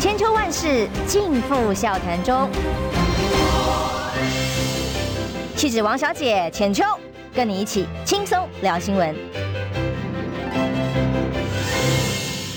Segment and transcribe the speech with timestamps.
[0.00, 2.48] 千秋万世尽付笑谈中。
[5.56, 6.84] 气质王小姐浅秋，
[7.34, 9.12] 跟你一起轻松聊新闻。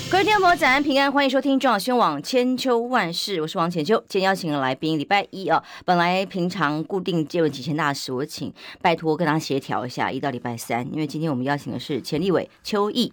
[0.08, 3.96] 各位听众朋友，早安平安，欢迎收听中广新闻网千秋万世，我是王浅秋。
[4.08, 13.12] 今天邀请的来宾，礼拜一啊，本来平常固定接吻几千大使，我请拜托跟他协调一下，一到礼拜三，因为今天我们邀请的是钱立委邱毅。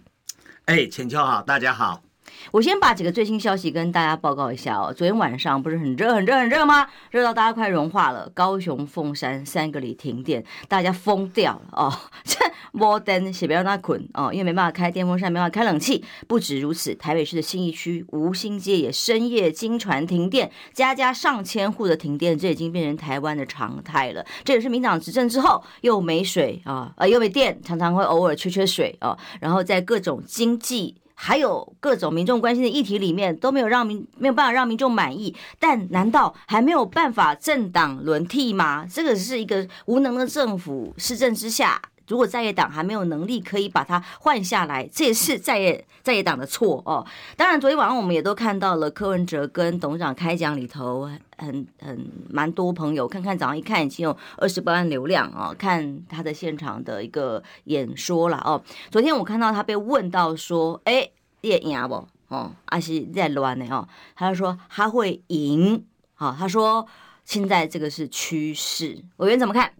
[0.66, 2.02] 哎，浅秋好，大家好。
[2.50, 4.92] 我先把几个最新消息跟大家报告一下哦。
[4.92, 6.86] 昨天晚上不是很热、很热、很热吗？
[7.10, 8.28] 热到大家快融化了。
[8.34, 11.92] 高雄凤山三个里停电，大家疯掉了哦。
[12.24, 12.38] 这
[12.72, 16.04] 摩登写不要那捆哦，因为没办法开电风扇，没办法开冷气。
[16.26, 24.24] 不止如此，台北市的信义区吴兴街也深夜惊传停电，家家上千户的停电，这已经变成台湾的常态了。
[24.44, 29.16] 这也是民党执政之后又没水啊，呃，又没电，常常会偶尔缺缺水哦。
[29.40, 30.99] 然后在各种经济。
[31.22, 38.86] 还有各种民众关心的议题里面都没有让民没有办法让民众满意，但难道还没有办法政党轮替吗？
[38.90, 47.06] 这个是一个无能的政府施政之下，如果在野党还没有能力可以把它换下来，这也是在野在野党的错哦。
[47.36, 51.08] 当然，昨天晚上我们也都看到了柯文哲跟董事长开讲里头。
[51.38, 58.62] 很很蛮多朋友看看早上一看已经有二十八万流量哦，看他的现场的一个演说了哦。
[58.90, 61.08] 昨天我看到他被问到说，哎，
[61.40, 62.06] 你会赢不？
[62.28, 63.88] 哦，阿西在乱呢哦。
[64.14, 66.86] 他就说他会赢，好，他说
[67.24, 69.02] 现在这个是趋势。
[69.16, 69.72] 委员怎么看？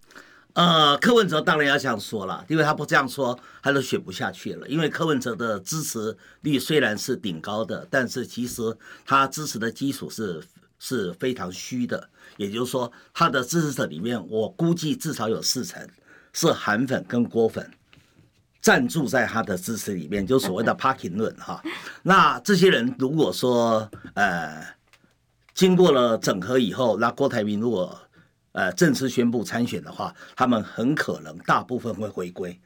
[0.55, 4.69] 呃，柯文哲当然要这样说了，因为他不这样说，他都选不下去了。
[4.69, 10.43] 因为柯文哲的支持率虽然是顶高的，但是其实他支持的基础是。
[10.83, 15.87] 是非常虚的，也就是说，他的支持者里面，我估计至少有四成
[16.33, 17.71] 是韩粉跟郭粉
[18.63, 21.63] 赞助在他的支持里面，就所谓的 parking 论哈。
[22.03, 24.67] 那这些人如果说呃
[25.53, 28.01] 经过了整合以后，那郭台铭如果
[28.53, 32.59] 呃正式宣布参选的话，他们很可能大部分会回归。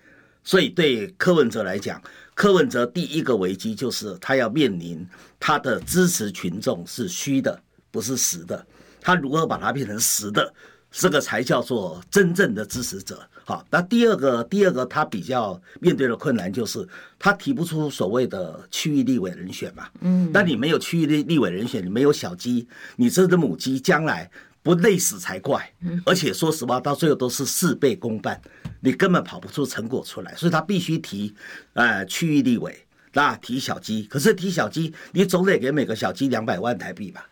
[0.43, 2.03] 所以对柯文哲来讲，
[2.35, 5.07] 柯文哲第一个危机就是他要面临
[5.39, 7.61] 他的支持群众是虚的。
[7.91, 8.67] 不是实的，
[9.01, 10.53] 他如何把它变成实的，
[10.91, 13.25] 这个才叫做真正的支持者。
[13.45, 16.85] 好，那第二个，第二个他比较面对的困难就是
[17.21, 19.87] 他提不出所谓的区域立委人选嘛。
[20.01, 24.29] 嗯，那你没有区域立立委人选，你没有小鸡，你这只母鸡将来
[24.65, 25.73] 不累死才怪。
[26.05, 28.41] 而且说实话，到最后都是事倍功半，
[28.81, 30.35] 你根本跑不出成果出来。
[30.35, 31.33] 所以他必须提
[31.75, 32.77] 呃区域立委，
[33.13, 37.25] 那提小鸡，可是提小鸡，你总得给每个小鸡两百万台币吧。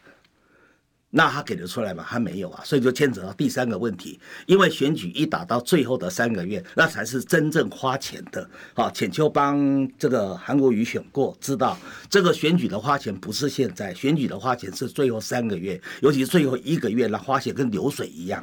[1.15, 2.03] 那他给得出来吗？
[2.09, 4.19] 他没有啊，所以就牵扯到第三个问题。
[4.47, 8.49] 因为选举一打到最后的三个月，那才是真正花钱的。
[8.73, 11.78] 好，浅秋帮这个韩国瑜选过，知道
[12.09, 18.43] 这个选举的花钱不是现在，选举的花钱是最后三个月，尤其是最后一个月，那花钱跟流水一样。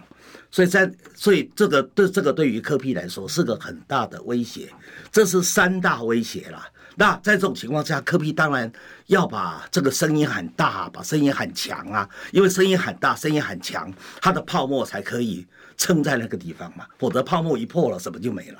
[0.52, 4.70] 所以在所以这个对这个对于柯 P 来说是个很大的威胁，
[5.12, 6.68] 这是三大威胁啦。
[7.00, 8.70] 那在这种情况下，科比当然
[9.06, 13.90] 要把这个声音很大，把声音很强啊，因为声音很大，声音很强，
[14.22, 18.60] 它的泡沫才可以撑在那个地方嘛，否则泡沫一破了，什么就没了。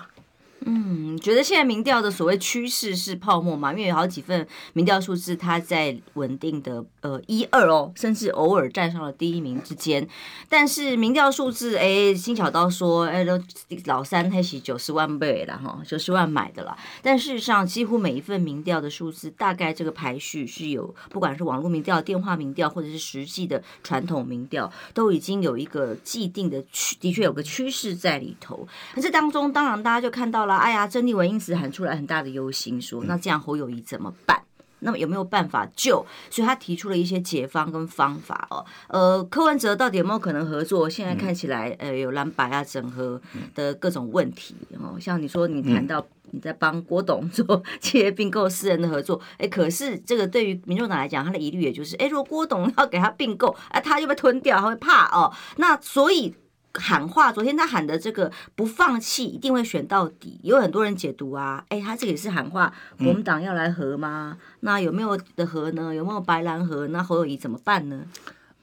[0.66, 3.72] 嗯，觉得现在民调的所谓趋势是泡沫嘛？
[3.72, 10.06] 因为有好几份民调数字，它在稳定的呃一二哦，甚至偶尔站上了第一名之间。
[10.50, 13.42] 但是民调数字，哎，新小刀说，哎，都
[13.86, 16.78] 老三还是九十万倍了哈，九十万买的了。
[17.02, 28.68] 但事实上，几乎每一份民调的数字，大概这个排序是有，不管是网络民调、电话民调，或者是实际的传统民调，都已经有一个既定的趋，的确有个趋势在里头。
[28.94, 30.49] 可是当中，当然大家就看到了。
[30.58, 34.42] 哎呀，郑丽文因此喊出来很大的忧心，说那这样侯友谊怎么办？
[34.82, 36.06] 那么有没有办法救？
[36.30, 38.66] 所以他提出了一些解方跟方法哦。
[38.88, 40.90] 呃，柯文哲到底有没有可能合作？
[40.90, 43.22] 现在看起来，呃，有蓝白啊整合
[43.54, 44.98] 的各种问题哦。
[44.98, 55.34] 像你说，你谈到你在帮郭董做 企业并购、私人的合作，哎，可是这个对于民众党来讲，他的疑虑也就是，哎，如果郭董要给他并购，哎，他就被吞掉，他会怕哦。
[55.58, 56.34] 那所以。
[56.74, 60.40] 喊话，昨天他喊的这个不放弃，一定会选到底。
[60.44, 64.38] 有很多人解读啊，哎，他这个也是喊话，国民党要来和吗？
[64.40, 65.94] 嗯、那有没有的和呢？
[65.94, 66.88] 有没有白蓝和？
[66.88, 68.06] 那侯友宜怎么办呢？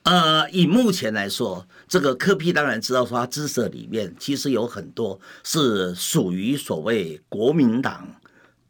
[0.04, 8.06] 呃，以目前来说，这个柯 P 当然知道说，他支持里面其实有很多是属于所谓国民党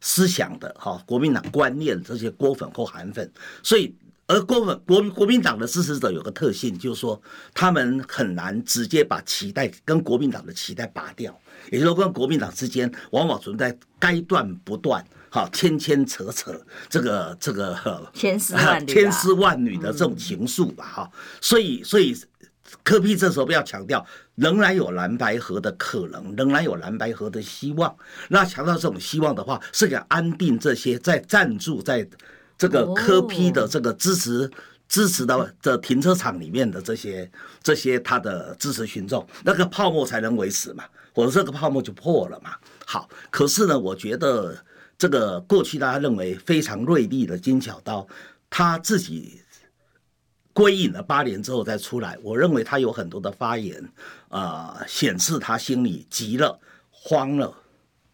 [0.01, 3.31] 思想的哈，国民党观念这些郭粉或韩粉，
[3.61, 3.95] 所以。
[4.27, 7.19] 而国民国国民党的支持者有个特性，就是说
[7.53, 11.37] 他们很难直接把脐带跟国民党的脐带拔掉，
[11.71, 16.51] 也就是说跟国民党之间往往存在该断不断好牵牵扯扯，
[16.89, 21.19] 这个这个千丝万缕、 千丝万缕的这种情愫吧，哈、嗯。
[21.39, 22.13] 所以所以
[22.83, 27.95] 柯 P 这时候不要强调，仍然有蓝白河的可能，仍然有蓝白河的希望。
[28.27, 32.05] 那强调这种希望的话，是要安定这些在暂住在
[32.57, 34.45] 这个科批的这个支持。
[34.45, 34.57] 哦
[34.89, 37.29] 支持的这停车场里面的这些
[37.61, 42.55] 这些他的支持群众，那个泡沫才能维持嘛，否则这个泡沫就破了嘛。
[42.85, 44.55] 好，可是呢，我觉得
[44.97, 48.07] 这个过去大家认为非常锐利的金小刀，
[48.49, 49.41] 他自己
[50.53, 53.83] 归隐了八年之后再出来，我认为他有很多的发言
[54.29, 56.57] 啊，呃，显示他心里急了、
[56.91, 57.53] 慌了、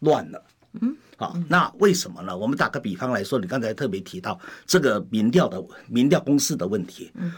[0.00, 0.42] 乱了。
[0.80, 0.96] 嗯。
[1.16, 2.36] 好，那为什么呢？
[2.36, 7.10] 我们打个比方来说，你刚才特别提到这个民调的民调公式的问题。
[7.14, 7.32] 嗯，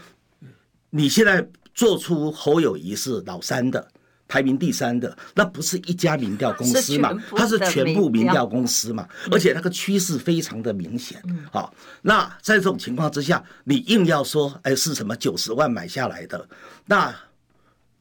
[0.89, 3.87] 你现在做出侯友谊是老三的，
[4.27, 7.13] 排名第三的，那不是一家民调公司嘛？
[7.35, 9.07] 它是全部民调公司嘛？
[9.31, 11.21] 而且那个趋势非常的明显。
[11.25, 16.47] 嗯好，那在这种情况之下，你硬要说，哎，是什么九十万买下来的？
[16.85, 17.13] 那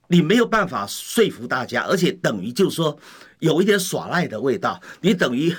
[0.08, 2.98] 你没有办法说服大家，而且等于就是说。
[3.40, 5.54] 有一点耍赖的味道，你等于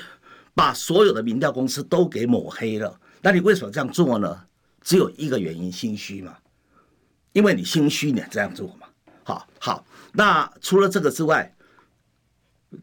[0.56, 3.00] 把所有的民调公司都给抹黑了。
[3.22, 4.36] 那你为什么这样做呢？
[4.82, 6.36] 只有一个原因，心虚嘛。
[7.34, 8.88] 因为你心虚，你这样做嘛。
[9.24, 9.86] 好，好。
[10.12, 11.56] 那除了这个之外，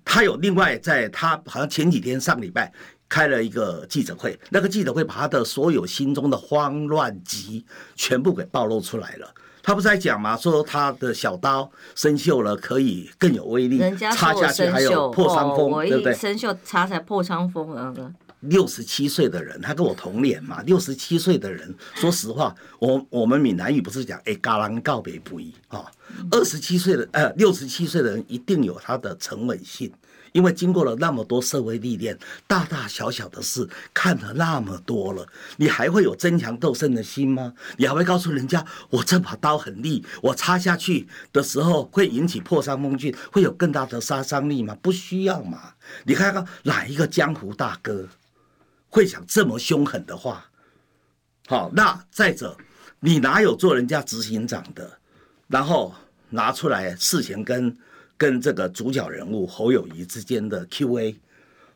[0.05, 2.73] 他有另外在他好像前几天上礼拜
[3.09, 9.35] 开了一个记者会，那个记者会把他的所有心中的慌乱急全部给暴露出来了。
[9.65, 10.37] 他不是在讲嘛？
[10.37, 13.79] 说他的小刀生锈了，可以更有威力，
[14.15, 16.15] 插下去还有破伤风，对不对？
[16.15, 17.93] 生锈插才破伤风啊！
[18.41, 20.61] 六十七岁的人，他跟我同年嘛。
[20.67, 25.91] 六十七岁的人，说实话，我我们闽南语不是讲哎，嘎啷告别不易啊。
[26.31, 29.91] 二十七岁的呃，六十七岁的人一定有他的沉稳性。
[30.35, 35.25] 因为经过了那么多社会历练，大大小小的事看了那么多了，
[35.59, 37.55] 你还会有争强斗胜的心吗？
[37.77, 44.77] 你还会告诉人家，我这把刀很利，我插下去的时候会引起破伤风菌，会有更大的杀伤力吗？
[44.83, 45.75] 不需要嘛。
[46.03, 48.09] 你看看哪一个江湖大哥
[48.89, 50.47] 会讲这么凶狠的话？
[51.47, 52.57] 好，那再者，
[52.99, 54.99] 你哪有做人家执行长的，
[55.47, 55.95] 然后
[56.31, 57.79] 拿出来事前跟。
[58.17, 61.17] 跟这个主角人物侯友宜之间的 Q&A，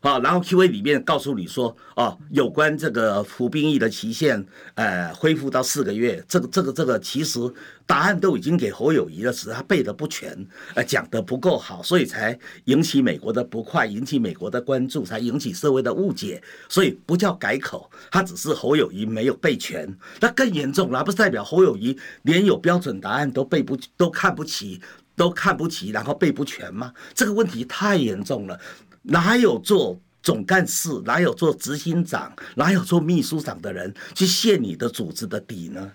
[0.00, 4.44] 啊，然后 Q&A 里面告诉你说，哦，有关这个服兵役的期限，
[4.74, 7.40] 呃，恢复到四个月，这个这个这个其实
[7.84, 24.80] 答案都已经给侯友宜了，只是他背得不全，呃，讲得不够好，所以才引起美国的不快，引起美国的关注，才引起社会的误解，所以不叫改口，他只是侯友宜没有背全，那更严重了，不是代表侯友宜连有标准答案都背不都看不起。
[25.18, 26.94] 都看不起，然后背不全吗？
[27.12, 28.58] 这个问题太严重了。
[29.02, 35.92] 哪有做总干事，哪有做执行长，哪有做秘书长的人去泄你的组织的底呢？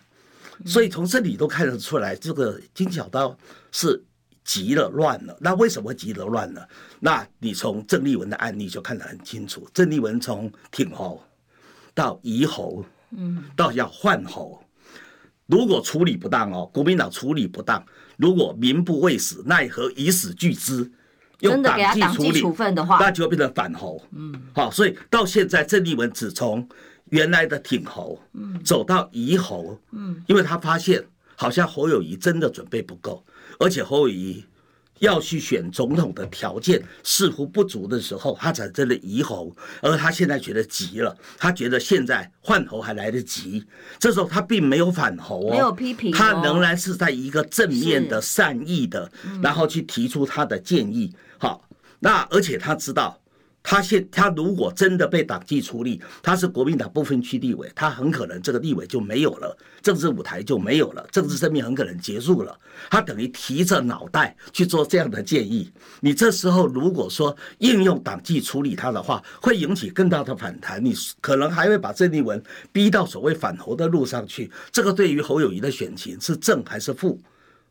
[0.65, 3.35] 所以从这里都看得出来，这个金小刀
[3.71, 4.03] 是
[4.43, 5.35] 急了、乱了。
[5.39, 6.67] 那为什么急了、乱了？
[6.99, 9.67] 那你从郑丽文的案例就看得很清楚。
[9.73, 11.23] 郑丽文从挺侯
[11.93, 14.63] 到移侯，嗯，到要换侯，
[15.45, 17.83] 如果处理不当哦，国民党处理不当。
[18.17, 20.91] 如果民不畏死，奈何以死惧之？
[21.39, 24.01] 用党纪处理处分的话，那就会变成反侯。
[24.15, 26.67] 嗯，好，所以到现在郑丽文只从
[27.09, 31.03] 原来的挺侯，嗯，走到疑侯，嗯，因为他发现
[31.35, 33.23] 好像侯友谊真的准备不够，
[33.59, 34.45] 而且侯友宜。
[34.99, 43.65] 要去选总统的条件似乎不足的时候，他才真的移侯，而他现在觉得急了，他觉得现在换侯还来得及。
[43.99, 51.13] 这时候他并没有反侯哦，没有批评，他仍然是在一个正面的、善意的，然后去提出他的建议。
[51.37, 51.67] 好，
[51.99, 53.19] 那而且他知道。
[53.63, 62.55] 他现他如果真的被党纪处理，他是国民党不分区立委，他很可能这个立委就没有了，政治舞台就没有了，政治生命很可能结束了。
[62.91, 72.43] 他等于提着脑袋去做这样的建议，你这时候如果说应用党纪处理他的话，会引起更大的反弹，你可能还会把郑丽文
[72.73, 74.51] 逼到所谓反侯的路上去。
[74.73, 77.17] 这个对于侯友宜的选情是正还是负？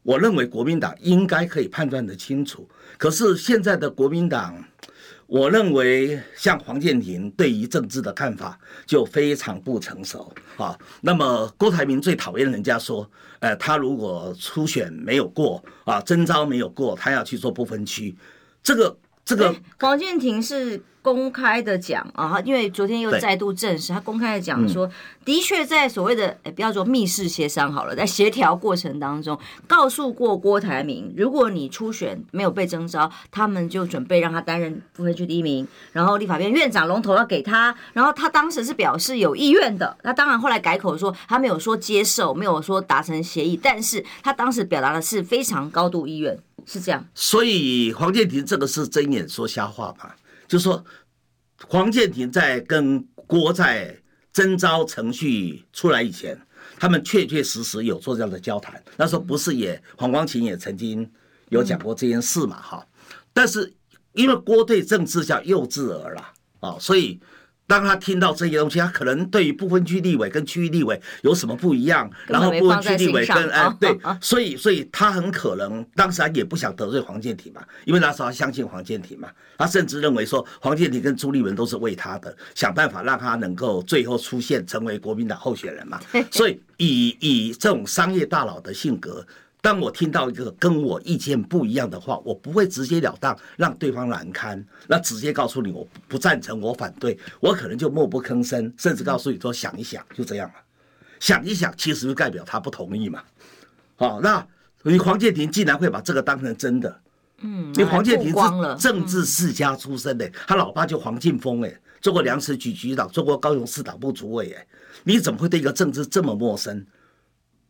[0.02, 2.66] 我认为国民党应该可以判断得清楚。
[2.96, 4.64] 可是现在的国民党。
[5.32, 10.78] 我认为，像黄建庭对于政治的看法就非常不成熟啊。
[11.00, 18.14] 那么郭台铭最讨厌人家说，呃，他如果初选没有过啊，征召没有过，他要去做不分区，
[18.62, 20.82] 这个这个黄建庭是。
[21.02, 24.88] 公开的讲啊，因为昨天又再度证实，他公开的讲说，
[25.24, 29.36] 的确在所谓的诶不要说密室协商好了，在协调过程当中，
[29.66, 47.06] 告诉过郭台铭，如果你初选没有被征召，他们就准备让他担任不分区第一名，然后立法院院长龙头要给他，然后他当时是表示有意愿的，那当然后来改口说他没有说接受，没有说达成协议，但是他当时表达的是非常高度意愿，是这样。
[47.14, 50.16] 所以黄建庭这个是睁眼说瞎话吧？
[50.48, 50.84] 就说，
[51.66, 53.96] 黄建庭在跟郭在
[54.32, 56.40] 征召程序出来以前，
[56.78, 58.82] 他们确确实实有做这样的交谈。
[58.96, 61.10] 那时候不是也黄光芹也曾经
[61.48, 62.60] 有讲过这件事嘛？
[62.60, 62.86] 哈，
[63.32, 63.72] 但是
[64.12, 67.20] 因为郭对政治叫幼稚儿了啊，所以。
[67.66, 86.00] 当他听到这些东西，他可能对于不分区立委跟区域立委有什么不一样，然后不分区立委跟哎对，所以所以他很可能当时他也不想得罪黄建庭嘛，因为那时候他相信黄建庭嘛，他甚至认为说黄建庭跟朱立伦都是为他的，想办法让他能够最后出现成为国民党候选人嘛，
[86.30, 89.26] 所以以以这种商业大佬的性格。
[89.62, 100.54] 当我听到一个跟我意见不一样的话，我不会直截了当让对方难堪，那直接告诉你我不赞成，我反对，我可能就默不吭声，甚至告诉你说想一想，就这样了。
[101.20, 103.22] 想一想，其实就代表他不同意嘛。
[103.94, 104.44] 好，那
[104.82, 107.00] 你黄建庭竟然会把这个当成真的？
[107.38, 114.66] 嗯，你黄建庭是政治世家出身的，他老爸就黄劲峰哎，做过粮食局局长，做过高雄市党部主委哎，
[115.04, 116.84] 你怎么会对一个政治这么陌生？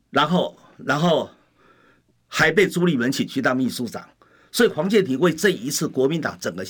[0.09, 1.29] 然后，然后。
[2.35, 4.03] 还被朱立伦请去当秘书长，
[4.51, 6.65] 所以黄健庭为这一次国民党整个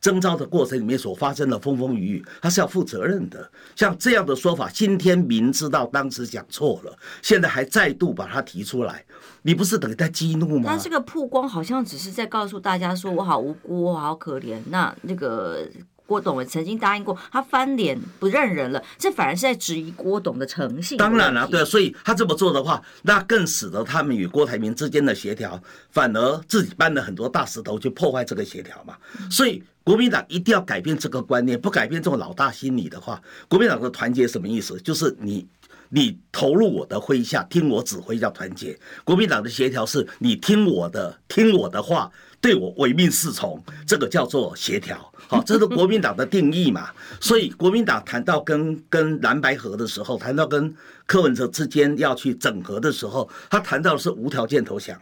[0.00, 3.48] 征召的过程里面所发生的风风雨雨，他是要负责任的。
[3.76, 9.04] 像这样的说法，今天明知道当时讲错了，现在还再度把它提出来，
[9.42, 10.64] 你不是等于在激怒吗？
[10.66, 14.58] 但这个曝光好像只是在告诉大家说我好无辜，我好可怜。
[14.68, 15.68] 那那个。
[16.06, 20.98] 郭董也曾经答应过，他翻脸不认人了，这反而是在质疑郭董的诚信。
[20.98, 28.96] 当然了、啊，对，所以他这么做的话，那更使得他们与郭台铭之间的协调，反而自己搬了很多大石头去破坏这个协调嘛。
[29.30, 34.78] 所以国民党一定要改变这个观念，不改变这种老大心理的话，国民党的团结什么意思？
[34.80, 35.46] 就是你。
[35.94, 38.76] 你投入我的麾下，听我指挥叫团结。
[39.04, 42.10] 国民党的协调是你听我的，听我的话，
[42.40, 44.98] 对我唯命是从，这个叫做协调。
[45.28, 46.90] 好，这是国民党的定义嘛。
[47.22, 50.74] 所以国民党谈到跟跟蓝白河的时候，谈到跟
[51.06, 55.00] 柯文哲之间要去整合的时候，他谈到的是无条件投降。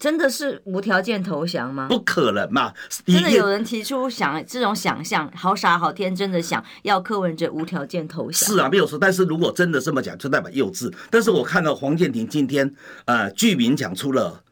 [0.00, 1.86] 真的是无条件投降吗？
[1.86, 2.72] 不可能嘛！
[3.04, 8.48] 真的有人提出想这种想象，好傻好天真的想要柯文哲无条件投降。
[8.48, 8.98] 是啊，没有错。
[8.98, 10.90] 但是如果真的这么讲，就代表幼稚。
[11.10, 14.42] 但是我看到黄建庭今天呃，具名讲出了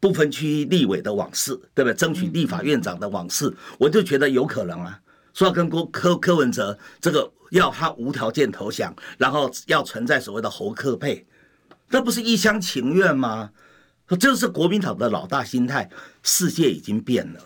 [0.00, 1.94] 不分区立委的往事，对不对？
[1.94, 4.98] 争取立法院长的往事，嗯、我就觉得有可能啊。
[5.34, 11.26] 说要跟郭柯柯文哲这个要他无条件投降，然后要存在所谓的侯克配，
[11.90, 13.50] 那不是一厢情愿吗？
[14.18, 15.88] 这是国民党的老大心态，
[16.22, 17.40] 世界已经变了。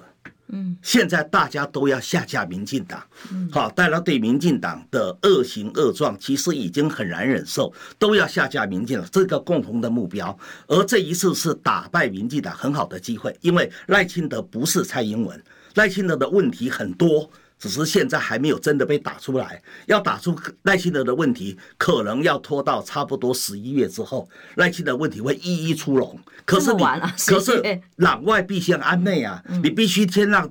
[0.50, 3.02] 嗯，现在大家都要下架民进党。
[3.30, 10.36] 嗯，好，大家对民进党的恶行恶状其实已经很难忍受，都要下架民进党，这个共同的目标。
[10.66, 15.38] 而这一次是打败民进党很好的机会，因为赖清德不是蔡英文，
[15.74, 17.30] 赖清德的问题很多。
[17.58, 26.18] 只是现在还没有真的被打出来，要打出赖清德的问题，可能要拖到差不多十一月之后，赖清德问题会一一出笼。
[26.44, 26.82] 可是你，
[27.26, 27.60] 可是
[27.96, 30.48] 攘外必先安内啊，你必须先让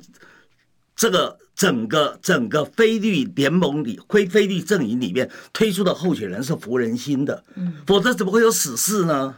[0.95, 7.43] 这个整个整个非律联盟里非非律阵营里面推出的候选人是服人心的，
[7.85, 9.35] 否则怎么会有死士呢？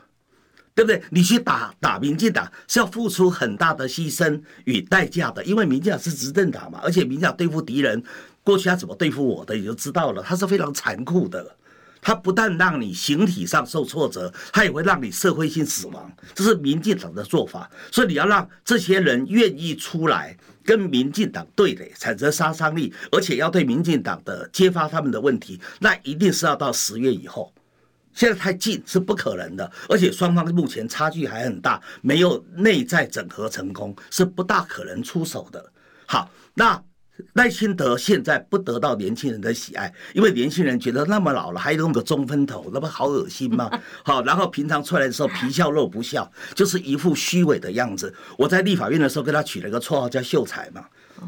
[0.75, 1.01] 对不对？
[1.09, 8.01] 你去打打民进党是要付出很大的牺牲与代价的，因为民进党是执政党嘛，而且民进党对付敌人，
[8.43, 11.55] 过去他怎么对付我的，你就知道了，他是非常残酷的。
[12.01, 17.69] 他不但让你形体上受挫折，他也会让你社会性死亡，这是民进党的做法。
[17.91, 20.33] 所以你要让这些人愿意出来
[20.63, 27.53] 跟民进党对垒，产生杀伤力，而且要对民进党的揭发他们的问题，那一定是要到十月以后。
[28.13, 35.71] 现在太近是不可能的，而且双方目前差距还很大，没有内在整合成功是不大可能出手的。
[36.05, 36.81] 好，那
[37.33, 43.69] 赖清德现在不得到年轻人的喜爱，因为年轻人觉得那么老了还弄个中分头，那不好恶心吗？
[44.03, 48.13] 好，然后平常出来的时候皮笑肉不笑，就是一副虚伪的样子。
[48.37, 50.85] 我在立法院的时候给他取了个绰号叫秀才嘛。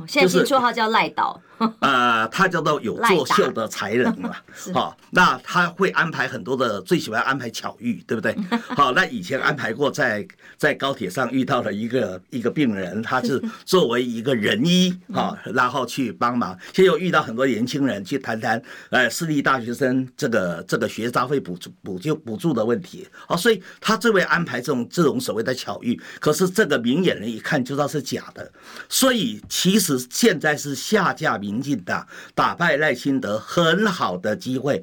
[0.07, 1.41] 现在新绰号叫赖导，
[1.79, 4.35] 呃， 他叫做有作秀的才人嘛。
[4.73, 8.35] 好，那他会安排很多的，最喜欢安排巧遇，对不对？
[8.75, 10.27] 好，那以前安排过在
[10.57, 16.57] 在高铁上遇到了一个一个病人，他是作为一个人医啊，然后去帮忙。
[16.73, 23.07] 现在又遇到很多年轻人去谈谈，呃，私立大学生这个这个学杂费补助补救补助的问题。
[23.27, 28.51] 好，所以他这位安排这种这种所谓的巧遇，可是这个明眼人一看就知道是假的。
[28.89, 29.91] 所以其实。
[30.09, 34.81] 现在是下架民进党打败赖清德很好的机会，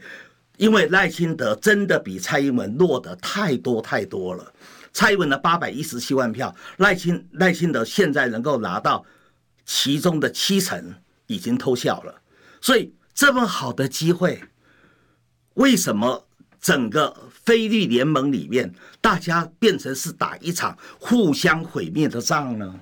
[0.59, 4.53] 因为赖清德真的比蔡英文弱得太多太多了。
[4.93, 9.05] 蔡英文的八百一十七万票，赖清赖清德现在能够拿到
[9.65, 10.95] 其中的七成，
[11.27, 12.21] 已经偷笑了。
[12.61, 14.43] 所以这么好的机会，
[15.55, 16.27] 为什么
[16.61, 22.81] 整个非绿联盟里面大家变成是打一场互相毁灭的仗呢？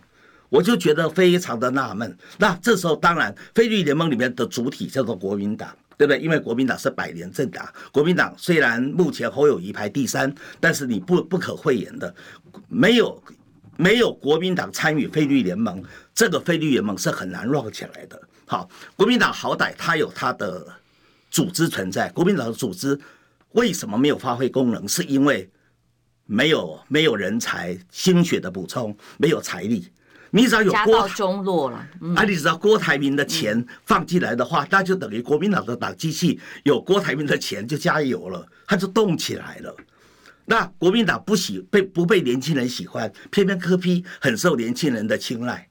[0.49, 2.17] 我就觉得非常的纳闷。
[2.39, 6.21] 那这时候，当然，菲律宾联盟里面的主体叫做国民党，对不对？
[6.21, 7.69] 因为国民党是百年政党。
[7.93, 12.15] 国民党虽然目前侯友谊排第三，但是你不不可讳言的，
[12.69, 13.23] 没有
[13.77, 15.83] 没有国民党参与菲律宾联盟，
[16.15, 18.21] 这个菲律宾联盟是很难 run 起来的。
[18.47, 20.67] 好，国民党好歹它有它的
[21.31, 22.09] 组织存在。
[22.11, 22.99] 国民党的组织
[23.53, 24.87] 为什么没有发挥功能？
[24.87, 25.51] 是因为
[26.25, 29.89] 没有没有人才、心血的补充，没有财力。
[30.31, 31.77] 你只要有郭中落了，
[32.17, 39.75] 啊，你只要郭台铭的钱放进来的话，那就等于国民党的党机器有郭台铭的钱就加油了，他就动起来了。
[40.47, 45.69] 那国民党不喜被不被年轻人喜欢，偏偏柯 P 很受年轻人的青睐，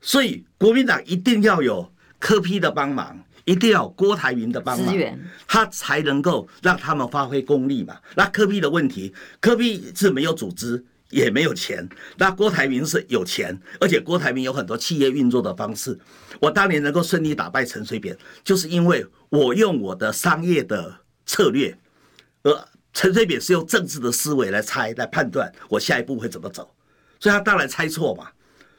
[0.00, 4.94] 所以国民党一定要有柯 P 的帮忙，一定要有郭台铭的帮忙，
[5.46, 7.96] 他才能够让他们发挥功力嘛。
[8.14, 10.84] 那柯 P 的问题，柯 P 是没有组织。
[11.12, 15.96] 也没有钱，那郭台铭是有钱，而且郭台铭有很多企业运作的方式。
[16.40, 20.92] 我当年能够顺利打败陈水扁，就是因为我用我的商业的
[21.26, 21.78] 策略，
[22.42, 26.74] 而陈水扁是用政治的思维来猜、来判断我下一步会怎么走，
[27.20, 28.28] 所以他当然猜错嘛。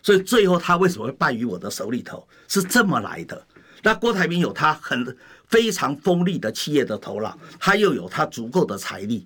[0.02, 3.46] 所以最后他为什么会败于我的手里头，是这么来的。
[3.84, 5.16] 那郭台铭有他很
[5.48, 9.26] 非常锋利的企业的头脑，他又有他足够的财力。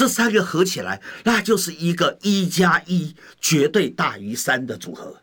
[0.00, 5.14] 这三个合起来，那就是一个一加一绝对大于三的组合。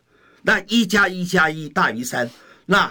[0.42, 2.30] 那一加一加一大于三，
[2.66, 2.88] 那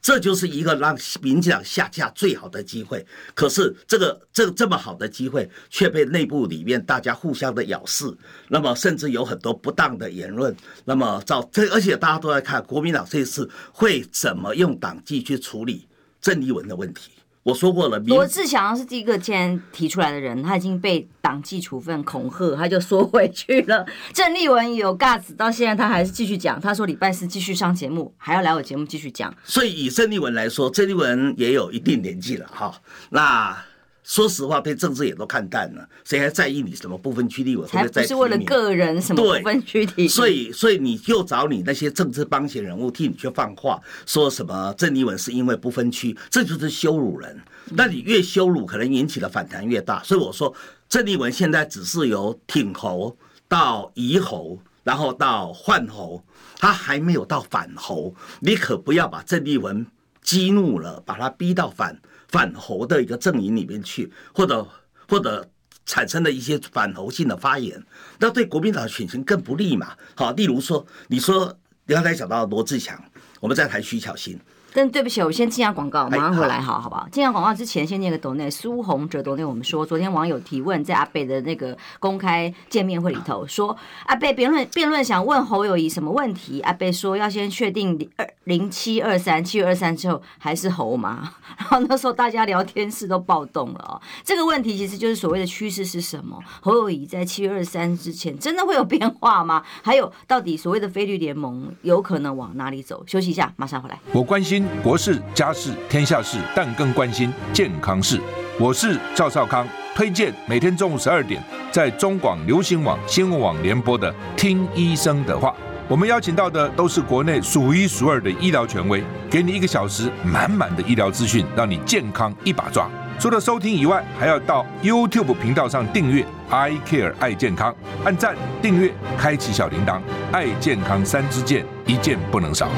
[0.00, 3.06] 这就是一个让民进党下架最好的机会。
[3.34, 8.12] 可是这个这个这么好的机会，却被内部里面大家互相的咬噬，
[8.48, 10.52] 那么甚至有很多不当的言论。
[10.84, 15.86] 那么照这，而且大家都在看国民党这一次会怎么用党纪去处理
[16.20, 17.12] 郑丽文的问题。
[17.42, 23.84] 我说过了，罗志祥是第一个今天提出来的人，他已经被党纪处分恐吓，他就缩回去了。
[24.12, 29.34] 郑丽文有 guts，到现在他还是继续讲，他说礼拜四继续上节目，还要来我节目继续讲。
[29.44, 33.56] 所以以郑丽文来说，郑丽文也有一定年纪了哈，那。
[34.04, 37.66] 说实话，对政治也都看淡了，谁还在意你什么不分区立委？
[37.68, 40.08] 才不是为了个人什么不分区体。
[40.08, 47.40] 所以，所以你就找你那些政治帮闲人物替你去放话，说什么郑丽文是因为不分区，这就是羞辱人。
[47.70, 50.02] 那你越羞辱，可能引起的反弹越大。
[50.02, 50.52] 所以我说，
[50.88, 56.24] 郑丽文现在只是由挺侯到移侯，然后到换侯，
[56.58, 58.12] 他还没有到反侯。
[58.40, 59.86] 你可不要把郑丽文
[60.22, 62.00] 激怒了，把他逼到反。
[62.32, 64.66] 反侯的一个阵营里面去，或者
[65.06, 65.48] 或者
[65.86, 67.80] 产生的一些反侯性的发言，
[68.18, 69.94] 那对国民党选情更不利嘛。
[70.16, 73.00] 好，例如说，你说你刚才讲到罗志祥，
[73.38, 74.40] 我们再谈徐巧芯。
[74.74, 77.06] 但对不起，我先进下广告，马上回来，好好不好？
[77.10, 78.50] 进下广告之前，先念个抖内。
[78.50, 86.60] 苏宏哲抖内，我们说，昨天网友提问，在阿贝的那个公开见面会里头，说阿贝辩论辩论想问侯友谊什么问题？
[86.60, 91.32] 阿贝说要先确定二零七二三七月二三之后还是侯吗？
[91.58, 94.00] 然 后那时候大家聊天室都暴动了哦。
[94.24, 96.38] 这个问题其实就是所谓的趋势是什么？
[96.60, 99.62] 侯友谊在七月二三之前真的会有变化吗？
[99.82, 103.04] 还有到底所谓的菲律联盟有可能往哪里走？
[103.06, 103.98] 休息一下，马上回来。
[104.12, 104.82] 我关心。
[104.82, 108.20] 国事、家事、天下事，但更关心健康事。
[108.58, 115.50] 我是赵少康，推荐每天中午十二点在中广流行网、新闻网联播的《听医生的话》。
[115.88, 122.88] 我们邀请到的都是国内数一数二的医疗权威，给你一个小时满满的医疗资讯，让你健康一把抓。
[123.18, 130.00] 除了收听以外，还要到 YouTube 频道上订阅 “I Care 爱健康”，按赞、订阅、开启小铃铛，
[130.32, 132.68] 爱健康三支箭，一件不能少。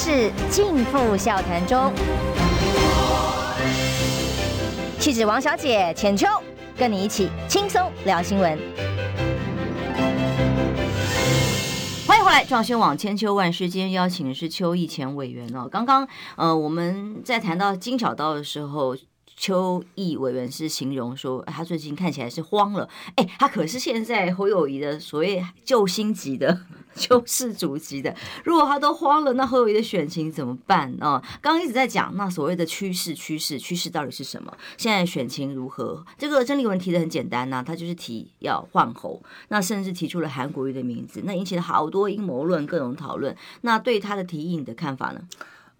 [0.00, 1.92] 是尽付笑谈中。
[5.00, 6.24] 气质王小姐浅秋，
[6.76, 8.56] 跟你一起轻松聊新闻。
[12.06, 13.68] 欢迎回来，壮宣网千秋万世。
[13.68, 15.68] 今天邀请的是邱毅前委员哦。
[15.68, 16.06] 刚刚
[16.36, 18.96] 呃，我们在谈到金小刀的时候。
[19.40, 22.88] 邱毅委员是形容说，他最近看起来是慌了。
[23.14, 26.62] 哎，他可是现在侯友谊的所谓救星级的
[26.98, 28.14] 救 世主级的。
[28.44, 31.22] 如果他都慌了，那侯友宜的选情怎么办啊？
[31.40, 34.52] 刚刚一直在讲，那所谓的趋势，趋势，趋势到底是什么？
[34.76, 36.04] 现在选情如何？
[36.18, 43.34] 这个郑丽文提的很简单呐、他就是提要换侯，那甚至提出了韩国瑜的名字，那引起了好多阴谋论、各种讨论。
[43.60, 45.20] 那对他的提议，你的看法呢？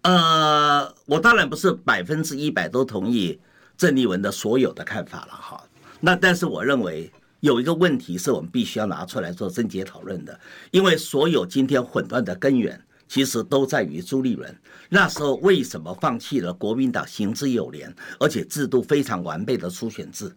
[0.03, 3.39] 呃，我当然不是百分之一百都同意。
[3.77, 5.63] 郑丽文的所有的看法了哈，
[6.01, 7.09] 那但是我认为
[7.41, 10.39] 有一个问题是我们必须要拿出来做症结讨论的，
[10.71, 14.55] 因为所有今天混乱的根源其实都在于朱立伦
[14.89, 20.35] 那时候为什么放弃了国民党行之有年而且制度非常完备的初选制，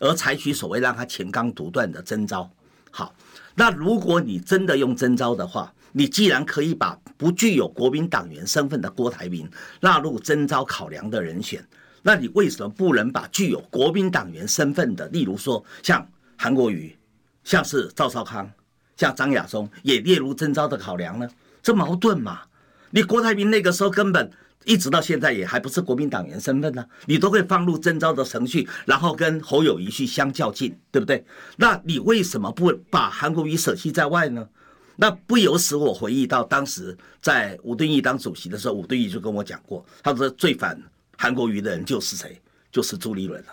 [0.00, 2.50] 而采取所谓让他前纲独断的征召。
[2.90, 3.14] 好，
[3.54, 11.66] 那如果你真的用征召的话，你既然可以把不具有国民党员身份的郭台铭纳入征召考量的人选。
[12.02, 16.06] 那你为什么不能把具有国民党员身份的，例如说像
[16.36, 16.96] 韩国瑜，
[17.44, 18.50] 像是赵少康，
[18.96, 21.28] 像张亚中，也列入征召的考量呢？
[21.62, 22.42] 这矛盾嘛？
[22.90, 24.30] 你郭台铭那个时候根本
[24.64, 31.24] 一直到现在也还不是国民党员身份呢，你都会放入征召的程序，然后跟侯友谊去相较劲，对不对？
[31.56, 34.48] 那你为什么不把韩国瑜舍弃在外呢？
[34.96, 40.80] 那不由使我回忆到当时在吴敦义当主席的时候，吴敦义就跟我讲过，他说最反。
[41.18, 42.38] 韩国瑜的人就是谁？
[42.70, 43.48] 就是朱立伦了。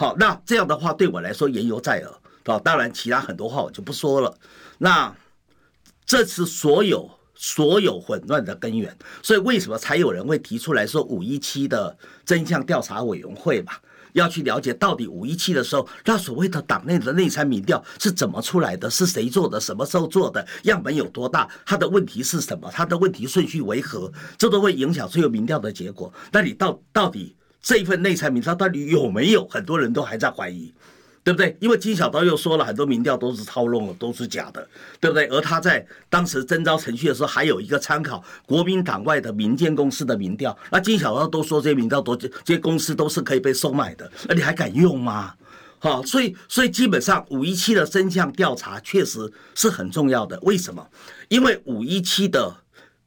[0.00, 2.10] 好，那这样的话对我来说言犹在耳。
[2.46, 4.34] 好，当然其他很多话我就不说了。
[4.78, 5.14] 那
[6.06, 8.96] 这是所有所有混乱的根源。
[9.22, 13.78] 所以为什么才有人会提出来说五一七的真相调查委员会吧？
[14.14, 18.88] 要去了解到底五一七的时候，那所谓的党内的内参民调是怎么出来的？
[18.88, 19.60] 是谁做的？
[19.60, 20.44] 什么时候做的？
[20.62, 21.46] 样本有多大？
[21.66, 22.70] 他的问题是什么？
[22.72, 24.10] 他的问题顺序为何？
[24.38, 26.10] 这都会影响最后民调的结果。
[26.32, 29.46] 那你到到底这一份内参民调到底有没有？
[29.48, 30.72] 很多人都还在怀疑。
[31.22, 31.54] 对不对？
[31.60, 34.66] 因为金小刀又说了很多民调都是操弄的，都是假的，
[34.98, 35.26] 对不对？
[35.26, 40.56] 而他在当时征召程序的时候，还有一个参考国民党外的民间公司的民调。
[40.70, 45.34] 那金小刀都说这些民调都这些公司都是可以被收买的，那你还敢用吗？
[45.78, 50.38] 好，所以所以基本上五一七的真相调查确实是很重要的。
[50.40, 50.84] 为什么？
[51.28, 52.56] 因为五一七的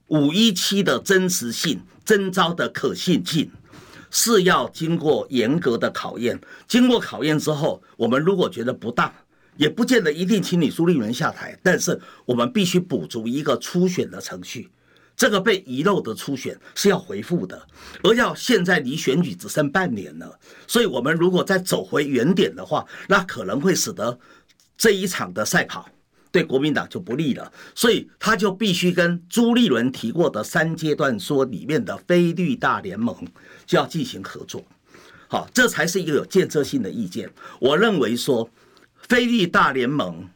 [0.10, 3.50] 五一七的真实性、征召的可信性。
[4.16, 9.12] 是要经过严格的考验，经过考验之后，我们如果觉得不当，
[9.58, 14.70] 也不见得一定请你朱立伦下台，但是我们必须补足一个初选的程序，
[15.18, 17.60] 这个被遗漏的初选是要回复的，
[18.04, 24.20] 而要现在离选举只剩半年了，所以我们如果再走回原点的话，那可能会使得
[24.78, 25.90] 这一场的赛跑。
[26.32, 33.16] 对国民党就不利了，所以他就必须跟朱立伦提过的三阶段说里面的非绿大联盟
[33.66, 34.64] 就要进行合作，
[35.28, 37.30] 好，这才是一个有建设性的意见。
[37.60, 38.50] 我认为说，
[39.08, 40.28] 菲律大联盟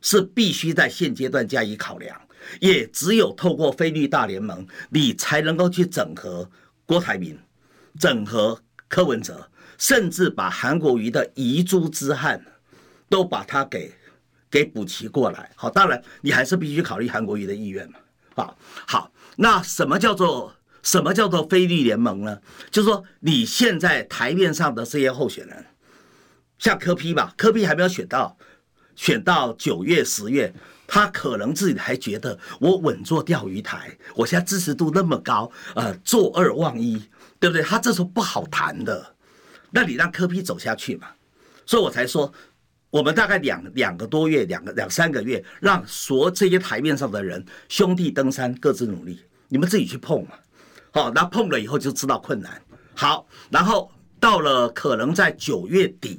[0.00, 2.20] 是必须在现阶段加以考量，
[2.60, 6.50] 也只有透过菲律大联盟，你才能够去整合
[6.84, 7.38] 郭台铭，
[7.98, 12.44] 整合柯文哲，甚至把韩国瑜的遗珠之憾
[13.08, 13.92] 都把它给。
[14.48, 17.98] 给补齐过来，好，当然你还是必须考虑韩国瑜的意愿嘛，
[18.36, 20.54] 好，好，那什么叫做
[20.86, 22.38] 什么叫做非绿联盟呢？
[22.70, 25.66] 就是说你现在台面上的这些候选人，
[26.60, 28.38] 像柯 P 吧，柯 P 还没有选到，
[28.94, 30.54] 选到九月十月，
[30.86, 37.02] 他可能自己还觉得我稳坐钓鱼台，我现在支持度那么高，呃，坐二望一，
[37.40, 37.64] 对不对？
[37.64, 39.16] 他这时候不好谈的，
[39.72, 41.08] 那你让柯 P 走下去嘛，
[41.66, 42.32] 所以我才说。
[42.88, 50.30] 我们大概两两个多月，两个两三个月，让所这些台面上的人兄弟登山，各自努力，你们自己去碰嘛。
[50.96, 52.58] 好，那碰了以后就知道困难。
[52.94, 56.18] 好，然后到了可能在九月底，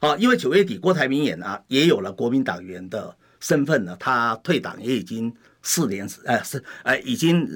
[0.00, 7.46] 啊，因为九月底郭台铭也呢也有了国民党员的身份了，他退党也已经四年，哎是哎已经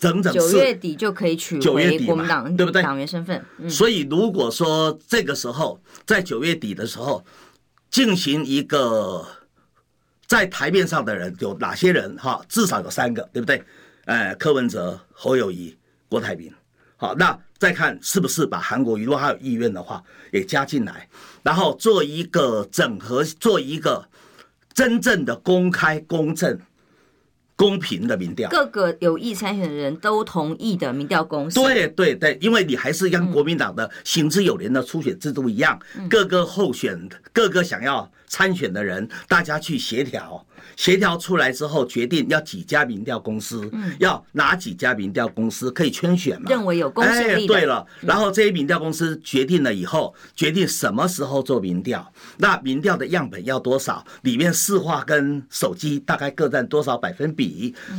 [0.00, 2.82] 整整九月底就可以取回国民党对不对？
[2.82, 3.40] 党员身份。
[3.70, 7.24] 所以如果说这个时候在九月底的时候。
[7.90, 9.26] 进行一个
[10.26, 12.14] 在台面上的人有哪些人？
[12.18, 13.62] 哈，至少有三个，对不对？
[14.04, 15.74] 呃，柯文哲、侯友宜、
[16.08, 16.52] 郭台铭。
[16.96, 21.08] 好，那再看是不是把韩国瑜，如果他有意愿的话，也加进来，
[21.42, 24.04] 然后做一个整合，做一个
[24.74, 26.58] 真正的公开、公正、
[27.58, 31.60] 公平的民调，各个有意参选的人都同意的民调公司。
[31.60, 35.76] 对对对，因为你还是跟国民党的行之有年的初选制度一样，
[36.08, 36.96] 各个候选、
[37.32, 40.46] 各个想要参选的人，大家去协调。
[40.76, 46.48] 协调出来之后，决定要几家民调公司，嗯、要哪几家民调公司可以圈选嘛？
[46.48, 47.54] 认为有公信力的。
[47.54, 57.47] 哎，对了，然后这些民调公司决定了以后，决定什么时候做民调，那民调的样本要多少，里面市话跟手机大概各占多少百分比，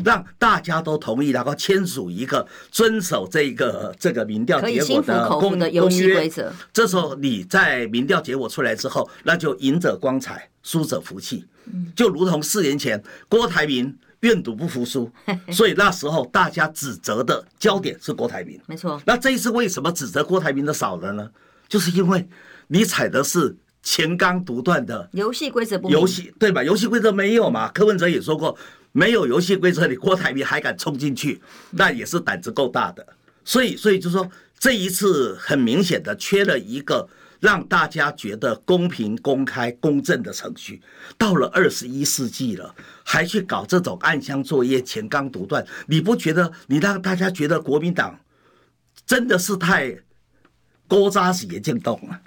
[0.03, 6.29] 让大家都同意，然后签署一个遵守这个这个民调结果的公公约。
[6.73, 11.45] 这时候你在民调结果出来之后，那就赢者光彩，输者服气。
[11.95, 15.11] 就如同四年前郭台铭愿赌不服输，
[15.51, 18.59] 所以那时候大家指责的焦点是郭台铭。
[18.65, 19.01] 没错。
[19.05, 21.29] 那这一次为什么指责郭台铭的少了呢？
[21.67, 22.27] 就是因为
[22.67, 26.63] 你采的是钱纲独断的游戏规则不游戏对吧？
[26.63, 27.69] 游戏规则没有嘛？
[27.69, 28.57] 柯文哲也说过，
[28.99, 33.05] 没有游戏规则，你郭台铭还敢冲进去，那也是胆子够大的。
[33.45, 37.07] 所以，所以就说这一次很明显的缺了一个。
[37.41, 40.81] 让大家觉得公平、公开、公正的程序，
[41.17, 46.51] 到了二十一世纪了，还去搞这种暗箱作业、钱纲独断，你不觉得？
[46.67, 48.19] 你让大家觉得国民党
[49.05, 49.97] 真的是太
[50.89, 52.19] 勾扎子也进动了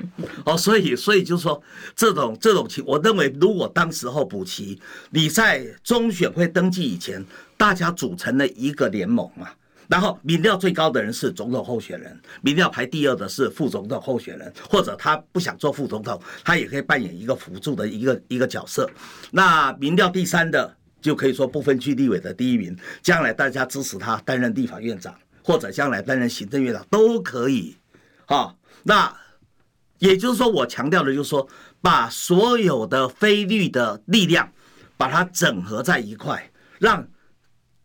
[0.46, 1.61] 哦，所以，所以就说，
[1.96, 7.22] 这种这种情，我认为，如果当时候补齐，你在中选会登记以前，
[7.57, 9.48] 大家组成了一个联盟嘛。
[9.88, 18.88] 然后民调最高的人是总统候选人，民调排第二的是副总统候选人，或者他不想做副总统，他也可以扮演一个辅助的一个一个角色。
[19.33, 27.77] 那民调第三的就可以说不分区立委的第一名，将来大家支持他担任立法院长，或者将来担任行政院长都可以。
[28.26, 29.14] 好，那
[29.98, 31.48] 也就是说，我强调的就是说，
[31.80, 34.52] 把所有的非绿的力量
[34.96, 37.08] 把它整合在一块，让。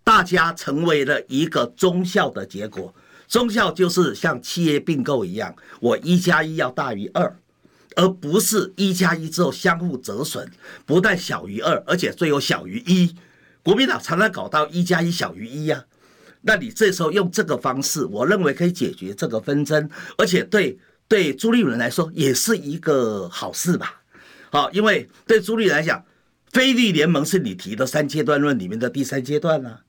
[0.03, 2.95] 大家成为了一个忠孝的结果，
[3.27, 7.37] 忠孝就是像企业并购一样，我一加一要大于二，
[7.97, 10.49] 而不是一加一之后相互折损，
[10.85, 13.13] 不但小于二，而且最后小于一。
[13.61, 15.83] 国民党常常搞到一加一小于一呀，
[16.47, 24.01] 那你这时候用这个方式，我认为可以解决这个纷争，而且对对朱立伦来说也是一个好事吧？
[24.49, 26.01] 好，因为对朱立伦来讲，
[26.53, 29.81] 非绿联盟是你提的三阶段论里面的第三阶段啊。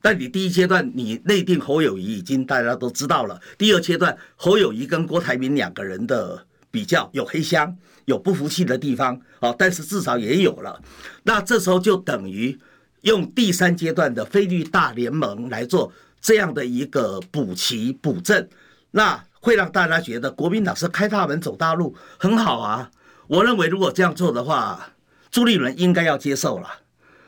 [0.00, 10.82] 但你第一阶段你内定侯友宜已经大家都知道了，第二阶段侯友宜跟郭台铭两个人的比较有黑箱，有不服气的地方，好，但是至少也有了。
[11.22, 12.58] 那这时候就等于
[13.02, 18.48] 用第三阶段的菲律宾大联盟来做这样的一个补齐补正，
[18.90, 22.90] 那会让大家觉得国民党是开大门走大路，很好啊。
[23.28, 24.94] 我认为如果这样做的话，
[25.30, 26.68] 朱立伦应该要接受了。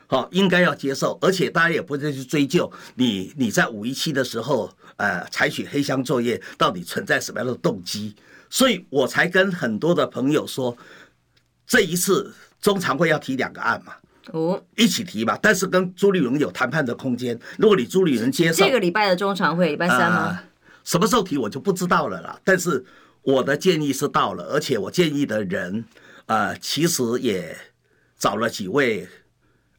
[0.07, 8.15] 好，应该要接受，而且大家也不再去追究你你在五一七的时候，呃，采取黑箱作业到底存在什么样的动机，
[8.47, 10.77] 所以我才跟很多的朋友说，
[11.65, 13.93] 这一次中常会要提两个案嘛，
[14.31, 17.39] 哦，一起提吧，但是跟朱立伦有谈判的空间。
[17.57, 20.27] 如果你朱立伦接受，这个礼拜的中常会礼拜三吗？
[20.29, 20.39] 呃，
[20.83, 22.39] 什么时候提我就不知道了啦。
[22.43, 22.83] 但是
[23.21, 25.85] 我的建议是到了，而且我建议的人，
[26.25, 27.55] 呃，其实也
[28.17, 29.07] 找了几位。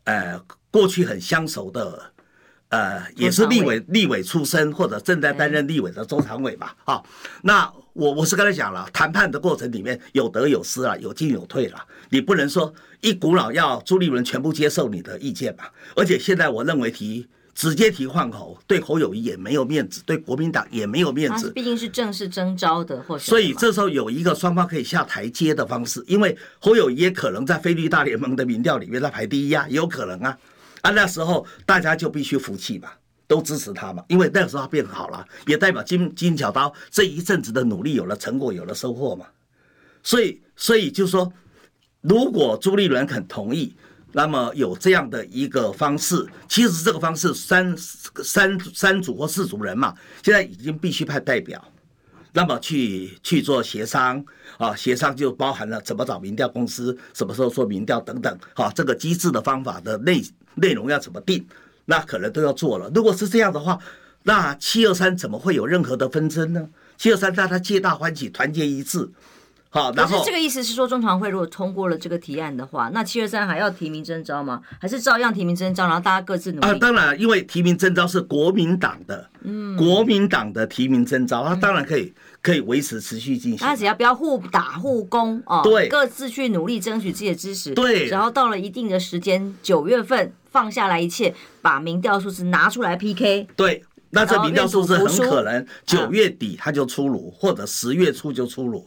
[0.05, 2.13] 呃，过去很相熟的，
[2.69, 6.77] 呃，也是立委立委出身或者正在担任立委的中常委吧。
[6.85, 7.05] 好，
[7.43, 11.83] 那我我是跟他讲了，谈判的过程里面有得有失啊，有进有退了。
[12.11, 15.73] 你不能说一股脑要朱立伦全部接受你的意见吧？
[15.97, 21.51] 而且现在我认为提直接提换口，对侯友谊也没有面子，对国民党也没有面子。
[21.53, 23.31] 毕竟是正式征召的，或许。
[23.31, 30.37] 所以这时候有一个双方可以下台阶的方式，因为侯友谊也可能在菲律宾大联盟的民调里面他排第一啊，也有可能啊。
[30.83, 32.91] 啊，那时候大家就必须服气嘛，
[33.27, 39.27] 都支持他嘛，因为那个时候他变好了，也代表金金小刀这一阵子的努力有了成果，有了收获嘛。
[40.03, 41.33] 所以，所以就是说，
[42.01, 43.75] 如果朱立伦肯同意。
[44.13, 51.63] 那么有这样的一个方式，其实这个方式三三三组或四组人嘛，现在已经必须派代表，
[52.33, 54.25] 那么去去做协商
[54.57, 60.23] 啊，协商就包含了怎么找民调公司，什么时候做民调等等，好，这个机制的方法的内
[60.55, 61.47] 内容要怎么定，
[61.87, 62.91] 那可能都要做了。
[62.95, 63.79] 如果是这样的话，
[64.25, 66.69] 那七二三怎么会有任何的纷争呢？
[66.97, 69.09] 七二三大家皆大欢喜，团结一致。
[69.77, 74.63] 好，然后这个意思是说，中常会如果通过了这个提案的话，那七月三还要提名征召吗？
[74.81, 76.67] 还是照样提名征召，然后大家各自努力？
[76.67, 82.11] 啊，当然，因为提名征召是国民党的，嗯，国民党的提名征召，他当然可以
[82.41, 83.59] 可以维持持续进行。
[83.59, 93.85] 他只要不要互打互攻哦，对，各自去努力争取自己的支持，对，然后到了一定的时间，九月份放下来一切，把民调数字拿出来 PK，对。
[94.11, 98.87] 那这民调数字很可能九月底他就出炉，或者十月初就出炉。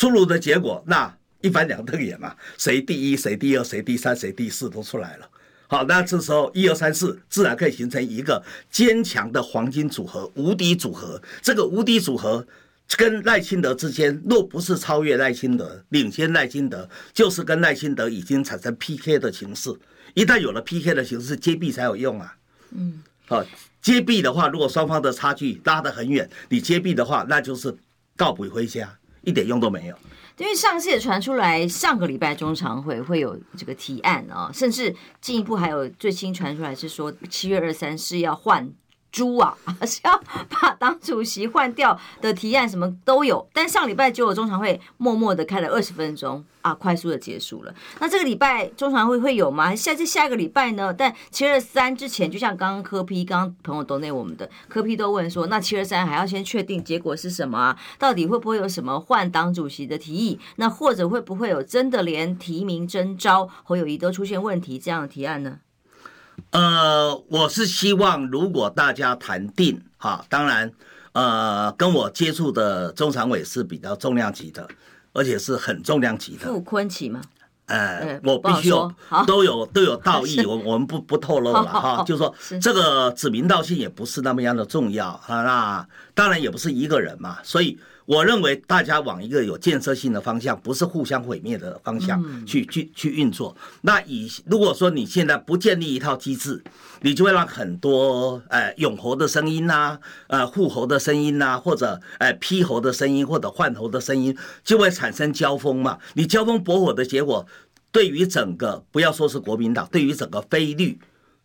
[0.00, 5.28] 出炉的结果，那一翻两瞪眼嘛，谁第一，谁第二，谁第三，谁第四都出来了。
[5.68, 11.20] 好，那这时候一二三四自然可以形成一个坚强的黄金组合，无敌组合。
[11.42, 12.46] 这个无敌组合
[12.96, 19.70] 跟赖清德之间，若不是超越赖清德，领先赖清德，就是跟赖清德已经产生 PK 的形式。
[20.14, 22.34] 一旦有了 PK 的形式，接臂才有用啊。
[22.70, 23.44] 嗯，好。
[23.82, 27.76] 接臂的话，如果双方的差距拉得很远，你接臂的话，那就是
[28.16, 29.96] 告别回家，一点用都没有。
[30.38, 38.72] 因为上次也传出来，上个礼拜中常会会有这个提案啊，甚至进一步还有最新传出来是说，七月二三是要换。
[39.12, 43.46] 猪啊， 是要把党主席换掉的提案，什么都有。
[43.52, 47.74] 但上礼拜就有中常会默默的开了二十分钟啊，快速的结束了。
[47.98, 49.74] 那这个礼拜中常会会有吗？
[49.74, 50.92] 下这下一个礼拜呢？
[50.92, 57.78] 但七二三之前，就像刚刚柯批刚刚朋友都那我们的柯批都问说，那七二三还要先确定结果是什么啊？
[57.98, 60.38] 到底会不会有什么换党主席的提议？
[60.56, 65.58] 那或者会不会有真的连提名征召侯友宜都出现问题这样的提案呢？
[66.50, 70.72] 呃，我是希望如果大家谈定哈，当然，
[71.12, 74.68] 呃，跟我接触的中常委是比较重量级的，
[75.12, 76.46] 而且是很重量级的。
[76.46, 77.20] 傅崐萁吗？
[77.66, 78.92] 呃，我必须有
[79.26, 87.78] 都有都有道义， 我我们不不透露了哈，就是说这个指名道姓也不是那么样的重要啊，那当然也不是一个人嘛，所以。
[88.06, 93.56] 我认为大家往一个有建设性的方向，不是互相毁灭的方向去去去运作。
[93.82, 96.62] 那以如果说你现在不建立一套机制，
[97.02, 105.98] 你就会让很多呃拥猴的声音呐，呃护猴的声音呐，或者呃批猴的声音，或者换猴的声音，就会产生交锋嘛。
[106.14, 107.46] 你交锋驳火的结果，
[107.92, 110.98] 对于整个不要说是国民党，对于整个非绿。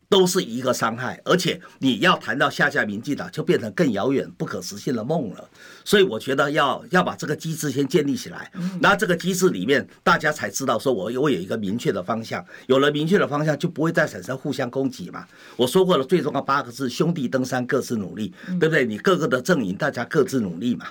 [0.08, 5.50] 都是一个伤害，而且你要谈到下下民进党，就变成更遥远、不可实现的梦了。
[5.84, 15.26] 所以我觉得要要把这个机制先建立起来，那这个机制里面，大家才知道说，我我有一个明确的方向，有了明确的方向，就不会再产生互相攻击嘛。
[15.56, 18.86] 我说过了，最重要八个字：兄弟登山，各自努力，对不对？
[18.86, 20.86] 你各个的阵营，大家各自努力嘛。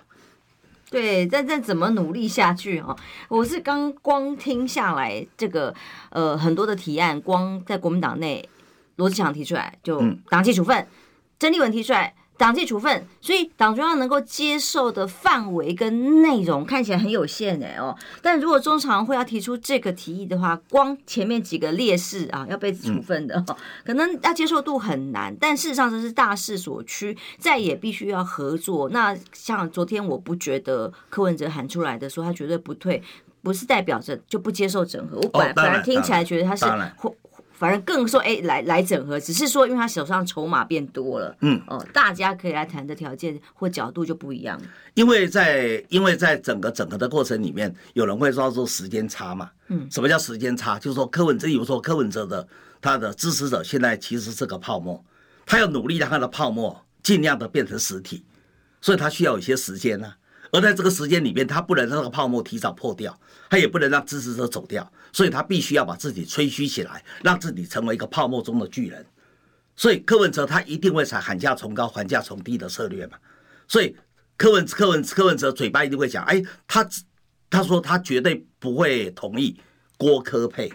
[0.91, 2.95] 对，但再怎么努力下去啊？
[3.29, 5.75] 我是刚光听下来，这个
[6.11, 8.49] 呃很多的提案，光在国民党内。
[8.97, 10.87] 罗志祥提出来就党纪处分，
[11.39, 17.97] 曾立文提出来党纪处分，所以党中央能够接受的范围跟内容看起来很有限哎哦。
[18.21, 23.45] 但如果中常会要提出这个提议的话，光前面几个烈士啊要被处分的，
[23.85, 25.35] 可能要接受度很难。
[25.41, 28.89] 但事实上这是大势所趋，再也必须要合作。
[28.91, 33.01] 那像昨天我不觉得柯文哲喊出来的说他绝对不退，
[33.43, 35.19] 不是代表着就不接受整合。
[35.19, 36.65] 我本来反而听起来觉得他是。
[37.57, 44.61] 反而更说，哎，来来整合，只是说，因为他手上筹码变多了，嗯，哦，大家可以来谈的条件或角度就不一样。
[44.95, 50.79] 因为在因为在整个整合的过程里面，有人会说说时间差嘛，嗯，什么叫时间差？
[50.79, 52.47] 就是说柯文哲，比如说柯文哲的
[52.81, 55.03] 他的支持者现在其实是个泡沫，
[55.47, 58.25] 他要努力让他的泡沫尽量的变成实体，
[58.81, 60.17] 所以他需要有一些时间呢、啊。
[60.53, 63.19] 而在这个时间里面，他不能让这个泡沫提早破掉，
[63.51, 69.07] 他也不能让支持者走掉，所以他必须要把自己吹嘘起来，让自己成为一个泡沫中的巨人。
[69.77, 73.17] 所以柯文哲他一定会采喊价从高还价从低的策略嘛。
[73.69, 73.97] 所以
[74.37, 76.85] 柯文柯文柯文哲嘴巴一定会讲，哎，他
[77.49, 79.57] 他说他绝对不会同意
[79.97, 80.73] 郭科配。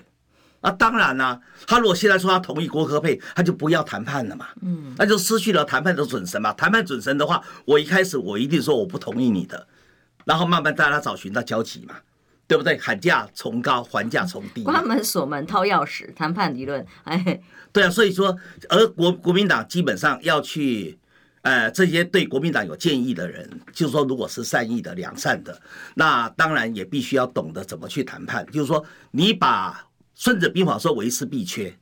[0.62, 6.52] 啊，当然啦、他如果现在说他同意郭科配，他就不要谈判了嘛，嗯，那就失去了谈判的准绳嘛。
[6.54, 9.68] 谈判准绳的话，我一开始我一定说我不同意你的，
[10.26, 11.96] 然后慢慢大家找寻到交集嘛，
[12.50, 12.78] 对不对？
[12.78, 17.40] 喊价从高还价从低，关门锁门掏钥匙，谈判理论，哎，
[17.72, 18.36] 对啊，所以说，
[18.68, 20.98] 而国国民党基本上要去，
[21.44, 25.62] 呃，这些对国民党有建议的人，就是说，如果是善意的、良善的，
[25.94, 29.86] 那当然也必须要懂得怎么去谈判，就是说，你把。
[30.22, 31.74] 孙子兵法说为师必缺，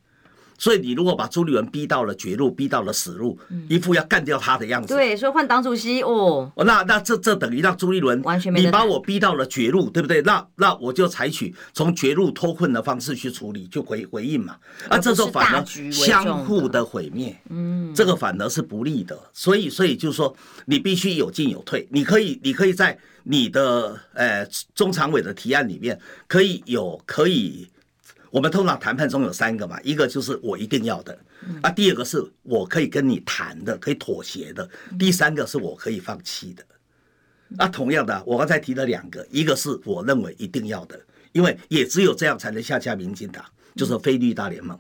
[0.58, 3.38] 所以你如果把朱立伦逼到了绝路，逼到了死路，
[3.70, 4.94] 一副要干掉他的样子。
[4.94, 6.52] 对，所以换党主席哦。
[6.58, 8.62] 那那这这等于让朱立伦完全没。
[8.62, 10.22] 你把我逼到了绝路，对不对？
[10.24, 14.56] 那那我就采取从绝路脱困的方式去处理，就回回应嘛。
[14.90, 19.18] 啊，这时候反而相互的毁灭，嗯，这个反而是不利的。
[19.34, 21.88] 所以所以就是说，你必须有进有退。
[21.92, 24.44] 你可以你可以在你的呃
[24.74, 27.68] 中常委的提案里面可以有可以。
[28.30, 31.18] 我们通常谈判中有三个嘛，一个就是我一定要的，
[31.62, 36.64] 啊，第二个是我可以跟你谈的，可以妥协的，第三个是我可以放弃的。
[37.58, 41.00] 啊，同样的，我刚才提了两个，一个是我认为一定要的，
[41.32, 43.44] 因为也只有这样才能下架民进党，
[43.76, 44.78] 就是非绿大联盟，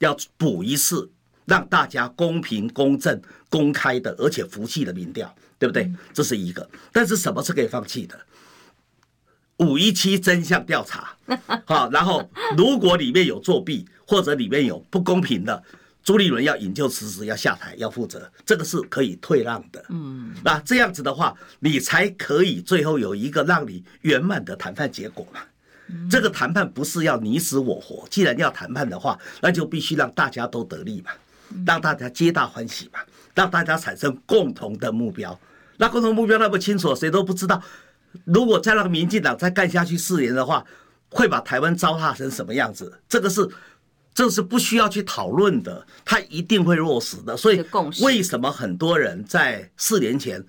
[0.00, 1.10] 要补一次
[1.46, 3.18] 让大家公平、公正、
[3.48, 5.90] 公开的，而且服气的民调，对不对？
[6.12, 6.68] 这是一个。
[6.92, 8.18] 但是什么是可以放弃的？
[9.58, 11.16] 五一七真相调查，
[11.64, 15.62] 好，然后如果里面有作弊或者里面有不公平的，
[16.04, 19.84] 朱立伦要引咎辞职，要下台，要负责，这个是可以退让的。
[19.88, 25.40] 嗯，那这样子的话，你才可以最后有一个让你圆满的谈判结果嘛。
[26.10, 31.10] 这个谈判不是要你死我活，既然要谈判的话，那就必须让大家都得利嘛，
[31.64, 32.98] 让大家皆大欢喜嘛，
[33.34, 35.38] 让大家产生共同的目标。
[35.78, 37.62] 那共同目标那么清楚，谁都不知道。
[38.24, 40.64] 如果再让民进党再干下去四年的话，
[41.10, 43.00] 会把台湾糟蹋成什么样子？
[43.08, 43.48] 这个是，
[44.14, 47.36] 这是不需要去讨论的，他一定会落实的。
[47.36, 47.64] 所以，
[48.02, 50.44] 为什么很多人在四年前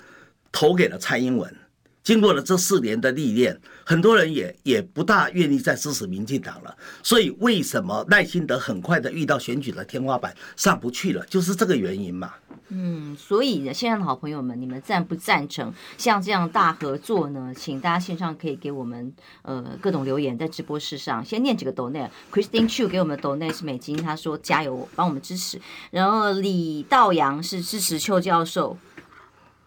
[0.52, 1.56] 投给了蔡英文？
[2.04, 6.74] 经过了这四年的历练，很多人也也不大愿意再支持民进党了。
[7.04, 11.26] 所以，为什么赖清德很快的遇到选举的天花板上不去了？
[11.26, 12.34] 就是这个原因嘛。
[12.70, 17.54] 嗯，所以线上的好朋友们，你们赞不赞成像这样大合作呢？
[17.56, 19.14] 请大家线上可以给我们
[19.44, 22.10] 呃各种留言，在直播室上先念几个抖内。
[22.32, 25.62] Christine Chu 给我们的抖内是美金，他说加油，帮我们支持。
[25.92, 28.78] 然后李道阳是支持邱教授，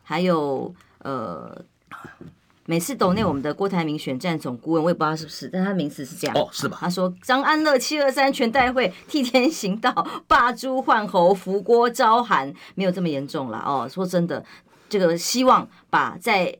[0.02, 1.64] 还有呃。
[2.70, 6.78] 每次抖内我们的郭台铭选战总顾问，我也不知道是不是，但他名字是这样哦，是吧？
[6.80, 9.92] 他说张安乐七二三全代会替天行道，
[10.28, 13.88] 霸猪换猴，扶郭招韩，没有这么严重了哦。
[13.92, 14.44] 说真的，
[14.88, 16.56] 这个希望把在。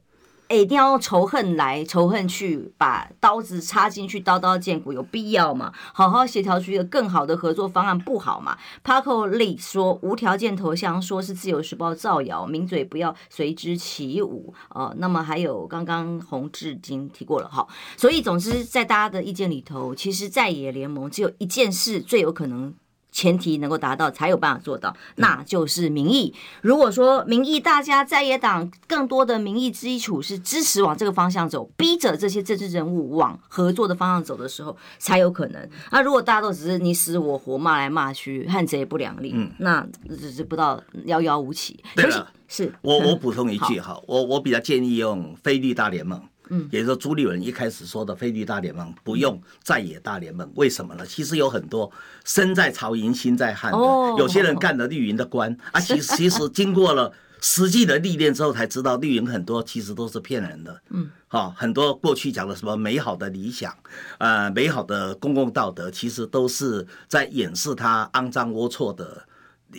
[0.50, 5.72] 哎，一定要用仇恨来仇恨去，把刀子插进去，刀刀见骨，有必要吗？
[5.94, 14.52] 好好协调出一个更好的合作方案不好吗？Paco Lee 说无条件投降，说是自由时报造谣，名嘴不要随之起舞。
[14.70, 17.64] 呃，那么还有刚刚洪志金提过了哈，
[17.96, 22.74] 所以总之在大家的意见里头，其实在野联盟只有一件事最有可能。
[23.12, 26.34] 前提能够达到，才有办法做到，那就是民意。
[26.62, 35.68] 如果说民意，大家在野党更多的民意基础是支持往这个方向走，逼着这些政治人物往合作的方向走的时候，才有可能。
[35.90, 41.82] 那如果大家都只是你死我活，骂来骂去，汉贼不两立，嗯，那只是不到遥遥无期。
[41.96, 46.22] 对了，是我我补充一句哈，我我比较建议用非绿大联盟。
[46.50, 51.06] 嗯，也就是说，朱立伦一开始说的非绿大联盟不用在野大联盟，为什么呢？
[51.06, 51.90] 其实有很多
[52.24, 53.78] 身在曹营心在汉的，
[54.18, 60.82] 有些人干了绿营的官啊，其实 其实经过了实际的历练之后，才知道绿营很多其实都是骗人的。
[60.90, 63.72] 嗯，好，很多过去讲的什么美好的理想，
[64.18, 69.24] 呃，美好的公共道德，其实都是在掩饰他肮脏龌龊的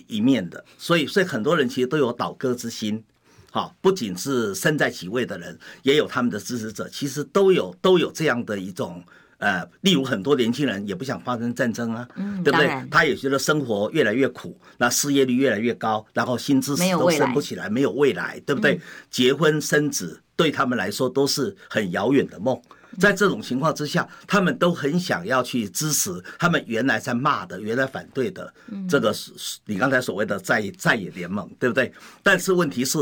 [0.07, 0.63] 一面的。
[0.77, 3.03] 所以，所以很多人其实都有倒戈之心。
[3.53, 9.03] 好，不仅是身在其位的人，也有他们的支持者，其实都有都有这样的一种
[9.39, 12.87] 呃，例如很多年轻人也不想发生战争啊，嗯、对不对？
[12.89, 18.75] 他也觉得生活越来越苦，那失业率越来越高，然后薪资死都升不起来，没有未来，对不对？
[18.75, 22.57] 嗯、结婚生子对他们来说都是很遥远的梦。
[22.99, 28.53] 在这种情况之下，他们都很想要去支持他们原来在骂的、原来反对的
[28.87, 29.33] 这个是
[29.65, 31.91] 你刚才所谓的在在野联盟，对不对？
[32.23, 32.97] 但是问题是。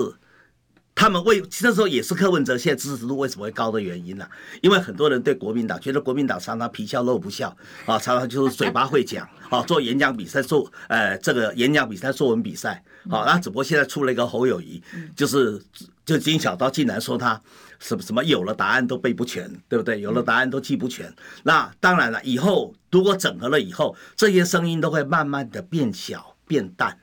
[1.00, 4.32] 他们为这时候也是柯文哲现在支持度为什么会高的原因呢、啊？
[4.62, 14.84] 因为很多人对国民党觉得国民党常常皮笑肉不笑啊，常常就是嘴巴会讲 啊，做演讲比赛做呃这个演讲比赛作文比赛啊，那只不过现在出了一个侯友谊，
[15.16, 15.58] 就是
[16.04, 17.42] 就金小刀竟然说他
[17.80, 20.02] 什么什么有了答案都背不全，对不对？
[20.02, 21.10] 有了答案都记不全。
[21.44, 27.00] 那当然了，以后如果整合了以后，这些声音都会慢慢的变小变淡。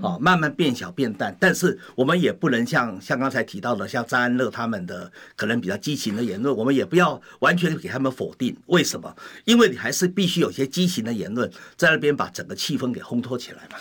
[0.00, 8.56] 哦，慢慢变小变淡，但是我们也不能像像刚才提到的，像张安乐他们的可能比较激情的言论，我们也不要完全给他们否定。
[8.66, 9.14] 为什么？
[9.44, 13.76] 因为你还是必须有些激情的言论在那边把整个气氛给烘托起来嘛。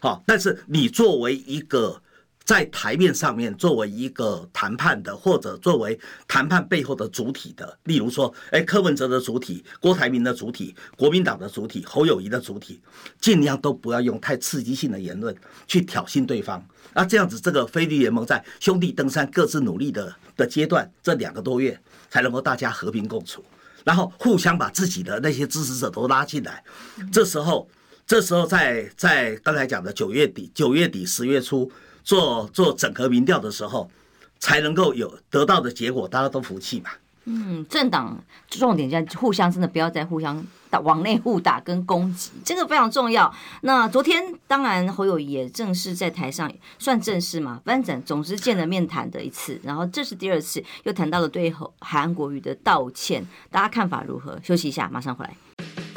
[0.00, 2.02] 好，但是你作为一个
[2.44, 12.82] 在台面上面作为一个谈判的，或者作为谈判背后的主体的，例如说，哎，柯文哲的主体，郭台铭的主体，国民党的主体，侯友宜的主体，
[13.18, 15.34] 尽量都不要用太刺激性的言论
[15.66, 16.62] 去挑衅对方。
[16.92, 21.80] 那这样子，这个菲律联盟在兄弟登山各自努力的的阶段，这两个多月
[22.10, 23.42] 才能够大家和平共处，
[23.84, 26.62] 然后互相把自己的那些支持者都拉进来。
[27.10, 27.66] 这时候，
[28.06, 31.72] 这时候在在刚才讲的九月底、九月底、十月初。
[32.04, 33.90] 做做整合民调的时候，
[34.38, 36.90] 才能够有得到的结果，大家都服气嘛。
[37.26, 43.34] 嗯，政党重点在互相，真的不要再互相打往内互打跟攻击，这个非常重要。
[43.62, 54.38] 那昨天当然侯友宜也正式在台上算正式嘛，反正总之见了面谈的一次，然后这是第二次又谈到了对韩国瑜的道歉，大家看法如何？
[54.42, 55.34] 休息一下，马上回来。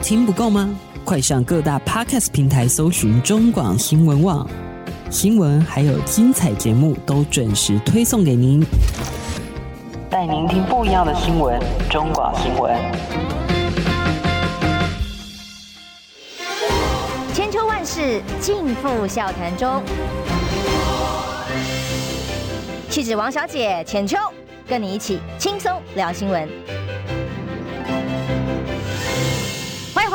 [0.02, 0.74] 听不够吗？
[1.04, 4.50] 快上各大 Podcast 平台搜寻中广新闻网。
[5.10, 8.62] 新闻还有精彩节目都准时推送给您，
[10.10, 11.58] 带您听不一样的新闻。
[11.90, 12.76] 中广新闻，
[17.34, 19.82] 千秋万世尽付笑谈中。
[22.90, 24.18] 气质王小姐浅秋，
[24.68, 26.77] 跟你一起轻松聊新闻。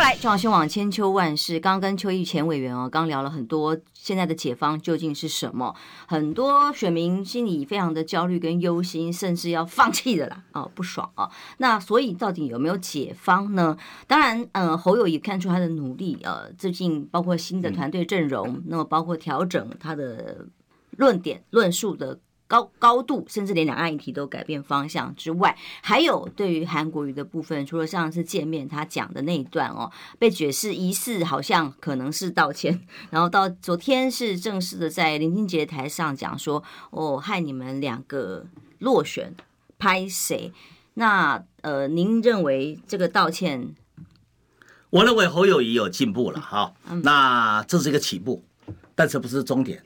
[0.03, 1.61] 来，中广新闻网千秋万世。
[1.61, 5.77] 刚跟邱毅前委员哦，刚聊了很多现在的解方究竟是什么，
[6.09, 11.31] 很多选民心里非常的焦虑跟忧心，甚至要放弃的啦，哦，不爽啊。
[11.59, 13.77] 那所以到底有没有解方呢？
[14.09, 20.49] 当然，呃，侯友也看出他的努力，呃，最近包括新的团队阵容，那么包括调整他的
[20.97, 22.19] 论点论述的。
[22.53, 32.79] 高高度，甚至连两岸议题都改变方向之外，还有对于韩国瑜的部分，除了上次见面他讲的那一段哦，被解释疑似好像可能是道歉，
[33.09, 38.45] 然后到昨天是正式的在林俊杰台上讲说，哦，害你们两个
[38.81, 39.35] 落选，
[39.79, 40.53] 拍谁？
[40.93, 43.75] 那呃，您认为这个道歉？
[44.91, 48.45] 我认为侯友谊有进步了，哈，那这是一个起步，
[48.95, 49.83] 但是不是终点。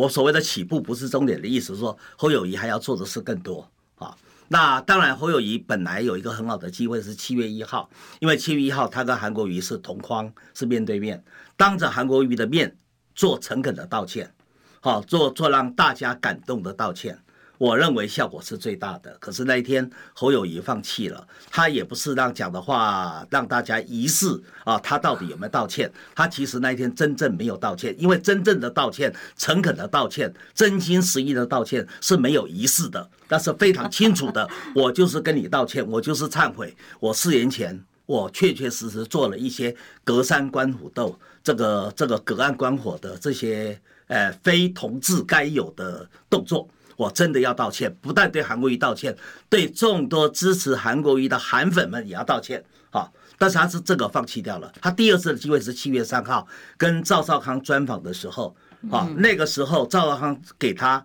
[0.00, 4.16] 我所谓的起步不是终点的意思，是说侯友谊还要做的事更多啊。
[4.48, 11.22] 那当然，侯友谊本来有一个很好的机会是七月一号，因为七月一号他跟韩国瑜是同框，是面对面，
[11.54, 12.74] 当着韩国瑜的面
[13.14, 14.32] 做诚恳的道歉，
[14.80, 17.22] 好，做做让大家感动的道歉。
[17.60, 25.92] 我认为效果是最大的，可是那一天侯友谊放弃了，他也不是让讲的话让大家疑似啊，他到底有没有道歉？
[26.14, 34.48] 他其实那一天真正没有道歉，因为真正的道歉、诚恳的道歉、真心实意的道歉是没有仪式的，那是非常清楚的。
[34.74, 46.66] 我就是跟你道歉，我就是忏悔，我四年前我确确实实做了一些隔山观虎斗，这个这个隔岸观火的这些呃非同志该有的动作。
[47.00, 49.16] 我真的要道歉，不但对韩国瑜道歉，
[49.48, 52.62] 对众多支持韩国瑜的韩粉们也要道歉。
[52.90, 54.70] 啊，但是他是这个放弃掉了。
[54.82, 56.46] 他第二次的机会是七月三号
[56.76, 58.54] 跟赵少康专访的时候，
[58.90, 61.02] 啊，那个时候赵少康给他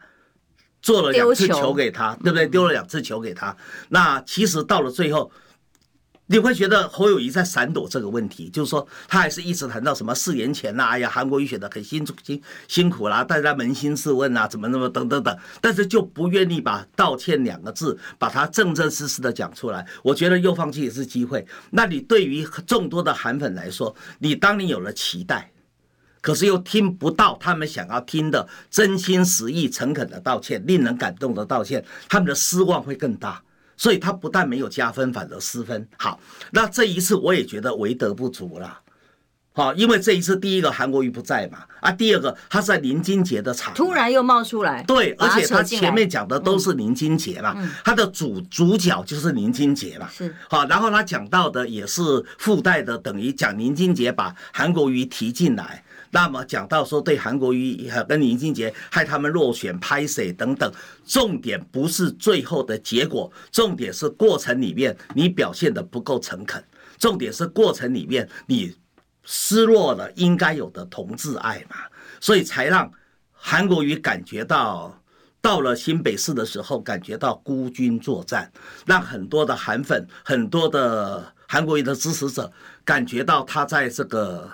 [0.82, 2.46] 做了两次球给他，对不对？
[2.46, 3.56] 丢了两次球给他。
[3.90, 5.32] 那其实到了最后。
[6.28, 19.86] 你会觉得侯友谊在闪躲这个问题，就是说他还是一直谈到什么四年前呐，哎呀，韩国瑜选的很辛辛辛苦啦，大家扪心自问啊，怎么那么等等等，但是就不愿意把道歉两个字把它正正式式的讲出来。
[20.02, 21.46] 我觉得又放弃也是机会。
[21.70, 25.52] 那你对于众多的韩粉来说，你当你有了期待，
[26.22, 33.44] 可是又听不到他们想要听的真心实意、诚恳的道歉，令人感动的道歉，他们的失望会更大。
[33.78, 35.88] 所以他不但没有加分，反而失分。
[35.98, 36.20] 好，
[36.52, 38.80] 那这一次我也觉得为德不足了。
[39.58, 52.02] 好，因为这一次第一个韩国瑜不在嘛，啊，第二个他在林金杰的场，突然又冒出来，对，而且他前面讲的都是林金杰嘛，他的主主角就是林金杰嘛，是好，然后他讲到的也是
[52.38, 55.85] 附带的，等于讲林金杰把韩国瑜提进来。
[56.12, 60.72] 那么讲到说对韩国瑜跟林俊杰害他们落选拍谁等等，
[61.06, 66.64] 重点不是最后的结果，重点是过程里面你表现的不够诚恳，
[66.98, 68.76] 重点是过程里面你
[69.24, 71.76] 失落了应该有的同志爱嘛，
[72.22, 72.90] 所以才让
[73.32, 75.02] 韩国瑜感觉到
[75.42, 78.52] 到了新北市的时候感觉到孤军作战，
[78.86, 82.52] 让很多的韩粉、很多的韩国瑜的支持者
[82.84, 84.50] 感觉到他在这个。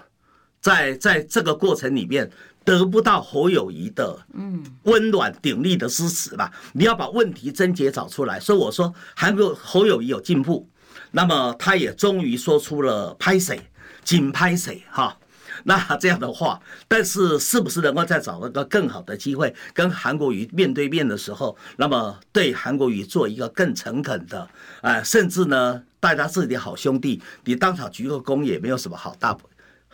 [0.62, 2.30] 在在这个过程里面
[2.64, 8.40] 得不到侯友谊的嗯温暖鼎力的支持吧，你要把问题症结找出来。
[8.40, 10.70] 所以我说韩国侯友谊有进步，
[11.12, 13.60] 那么他也终于说出了拍谁
[14.04, 15.18] 紧拍谁哈。
[15.64, 24.48] 那这样的话，但是是不是能够再找一个更好的机会，跟韩国瑜面对面的时候，那么对韩国瑜做一个更诚恳的，
[24.82, 29.38] 啊，甚至呢，大家是你好兄弟，你当场鞠个躬也没有什么好大，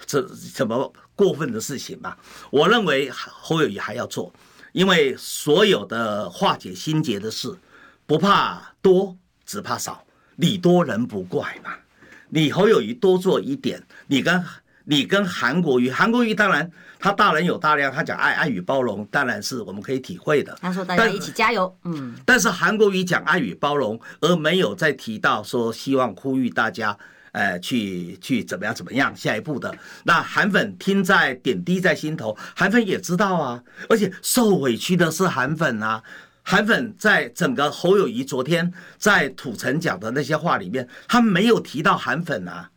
[0.06, 2.16] 这什么过分的事情嘛？
[2.50, 4.32] 我认为侯友谊还要做，
[4.72, 7.54] 因为所有的化解心结的事，
[8.06, 11.72] 不怕多，只怕少，礼多人不怪嘛。
[12.30, 14.44] 你侯友谊多做一点，你跟。
[14.90, 20.58] 你跟韩国瑜，韩国瑜当然他大人有大量，他讲爱爱与包容，当然是我们可以体会的。
[20.62, 22.16] 他说大家一起加油，嗯。
[22.26, 26.98] 但是韩国瑜讲爱与包容，而没有再提到说希望呼吁大家，
[27.32, 29.76] 呃，去去怎么样怎么样下一步的。
[30.04, 36.02] 那韩粉听在点滴在心头，韩粉也知道啊，而且受委屈的是韩粉啊。
[36.44, 42.70] 韩粉在整个侯友谊昨天在土城讲的那些话里面，他没有提到韩粉啊。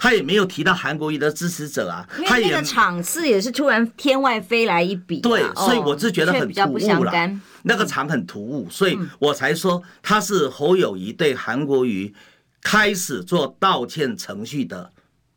[0.00, 7.10] 他也没有提到韩国瑜的支持者啊，他也那个场次也是突然天外飞来一笔，对，所以我是觉得很突兀了。
[7.12, 12.14] 嗯、那个场很突兀，所以我才说他是侯友谊对韩国瑜
[12.62, 14.92] 开始做道歉程序的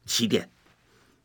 [0.06, 0.50] 起点，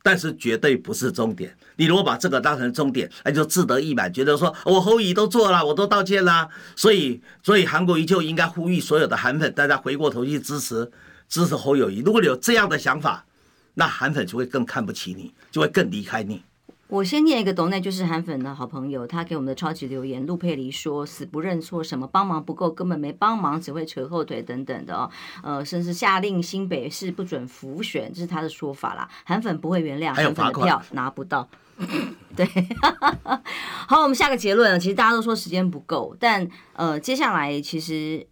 [0.03, 1.57] 但是绝对不是终点。
[1.76, 10.90] 你如果把这个当成终点，那就自得意满，觉得说我侯乙都做了，我都道歉啦，所以所以韩国瑜就应该呼吁所有的韩粉，大家回过头去支持
[11.28, 12.01] 支持侯友谊。
[12.01, 13.26] 如果你有这样的想法，
[13.74, 16.42] 那韩粉就会更看不起你，就会更离开你。
[16.89, 20.24] 我先念一个抖内，就是韩粉的好朋友，他给我们的超级留言。
[20.24, 25.11] 陆佩黎说：“死不认错，什么帮忙不够，根本没帮忙，只会扯后腿等等的哦。
[25.43, 29.09] 呃，甚至下令新北市不准浮选，这是他的说法啦。
[29.24, 31.49] 韩粉不会原谅，韩粉的票拿不到。
[32.37, 32.47] 对，
[33.89, 34.78] 好，我们下个结论。
[34.78, 38.26] 其实大家都说时间不够，但呃，接下来其实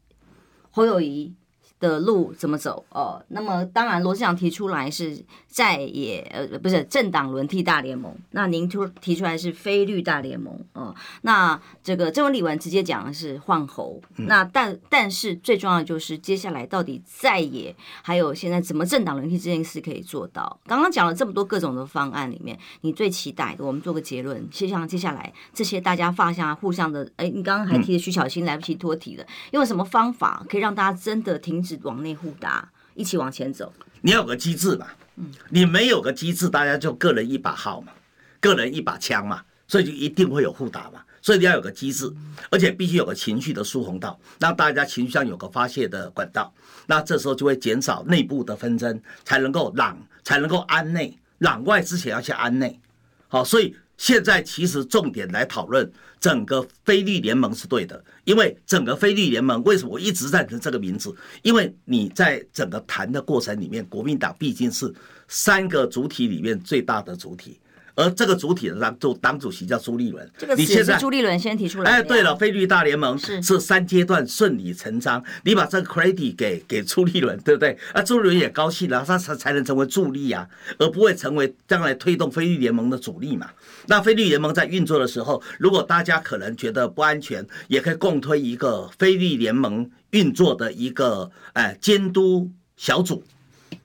[0.71, 1.35] 侯友宜。
[1.81, 2.87] 的路怎么走？
[2.89, 5.23] 哦，那么当然，罗志祥提出来是
[5.55, 8.13] 在也呃，不是政党轮替大联盟。
[8.33, 10.93] 那您突提出来是非绿大联盟，哦，
[11.23, 14.03] 那这个郑文李文直接讲的是换侯。
[14.17, 20.59] 那但但是最重要的就是接下来到底在野还有现在怎么政党轮替这件事可以做到？
[20.67, 24.45] 刚刚讲了这么多各种的方案里面，你最期待的，我们做个结论。
[24.51, 31.79] 就像接下来这些大家放下互相的，哎，你刚刚还提的徐小新来不及脱题了，用什么方法可以让大家真的停止？
[31.85, 33.71] 往内互打，一起往前走。
[34.01, 34.87] 你要有个机制嘛，
[35.17, 37.93] 嗯，你没有个机制，大家就个人一把号嘛，
[38.41, 41.03] 个人一把枪嘛，所以就一定会有互打嘛。
[41.23, 42.13] 所以你要有个机制，
[42.51, 46.53] 而且必须有个情绪的疏洪道，让大家情绪上有个发泄的管道。
[46.87, 51.19] 那这时候就会减少内部的纷争，才能够攘，才能够安内。
[51.41, 52.81] 攘外之前要先安内。
[53.29, 53.77] 好，所以。
[53.97, 55.89] 现在其实重点来讨论
[56.19, 61.15] 整个非绿联盟是对的，因为整个非绿联盟为什么我一直赞成这个名字？
[61.43, 64.93] 因为你在整个谈的过程里面，国民党毕竟是
[65.29, 67.59] 三个主体里面最大的主体。
[67.97, 71.91] 而这个主体的党主党主席叫朱立伦，这个你现在朱立伦先提出来。
[71.91, 77.79] 哎，对了，菲律大联盟是是三阶段顺理成章，你把这个 credit 给给朱立伦，对不对？
[77.93, 83.49] 啊，朱立伦也高兴了，他才才能成为助力啊，而不会成为将来推动菲律联盟的主力嘛。
[83.87, 93.23] 那菲律联盟在运作的时候，如果大家可能觉得不安全，也可以共推一个菲律联盟运作的一个哎监督小组，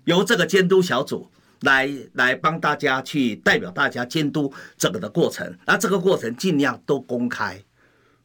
[0.05, 1.29] 由这个监督小组。
[1.61, 7.61] 来来帮大家去代表大家监督整个的过程，那这个过程尽量都公开，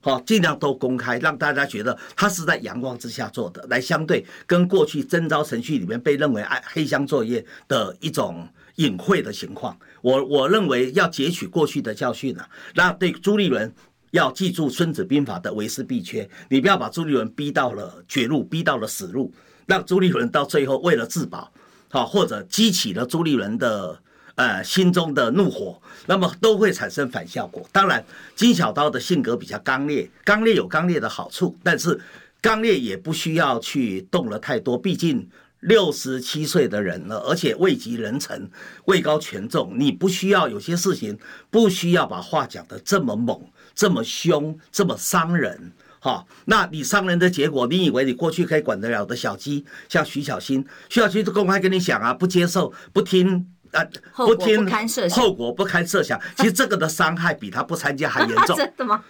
[0.00, 9.76] 好，尽量都公开，让大家觉得他是在阳光之下做的，来相对跟过去征召程序里面被认为爱黑箱作业的一种隐晦的情况。
[10.02, 13.72] 我我认为要截取过去的教训啊，那对朱立伦
[14.10, 19.32] 要记住《孙子兵法》的为师必缺，你不要把朱立伦逼到了绝路，逼到了死路，
[19.66, 21.52] 让朱立伦到最后为了自保。
[21.94, 23.96] 好，或者激起了朱立伦的
[24.34, 27.64] 呃心中的怒火，那么都会产生反效果。
[27.70, 32.00] 当然，金小刀的性格比较刚烈，刚烈有刚烈的好处，但是
[32.40, 34.76] 刚烈也不需要去动了太多。
[34.76, 35.30] 毕竟
[35.60, 38.50] 六十七岁的人了，而且位极人臣，
[38.86, 41.16] 位高权重，你不需要有些事情，
[41.48, 43.40] 不需要把话讲得这么猛、
[43.72, 45.70] 这么凶、这么伤人。
[46.04, 53.82] 好，那你伤人的结果，你以为你过去可以管得了的小鸡，像徐小新，徐巧芯都公开跟你讲啊，不接受，不听啊，
[54.14, 56.20] 不听，不堪设想，后果不堪设想。
[56.36, 59.02] 其实这个的伤害比他不参加还严重， 真的吗？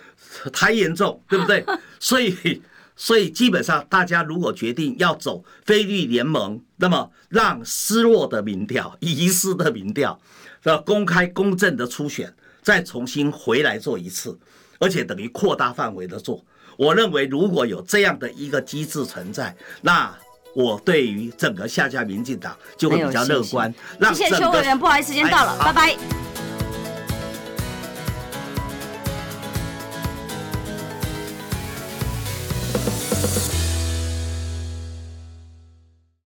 [0.53, 1.67] 还严重，对不对？
[1.99, 2.63] 所以，
[2.95, 10.17] 所以基本上大家如果决定要走菲律联盟，那么让失落的民调、遗失的民调，
[10.63, 12.33] 要公开公正的初选，
[12.63, 14.39] 再重新回来做一次，
[14.79, 16.45] 而且等于扩大范围的做。
[16.77, 20.13] 我认为，如果有这样的一个机制存在，那
[20.55, 23.73] 我对于整个下架民进党就会比较乐观。
[24.15, 26.34] 谢谢邱委员，不好意思，时间到了，拜拜。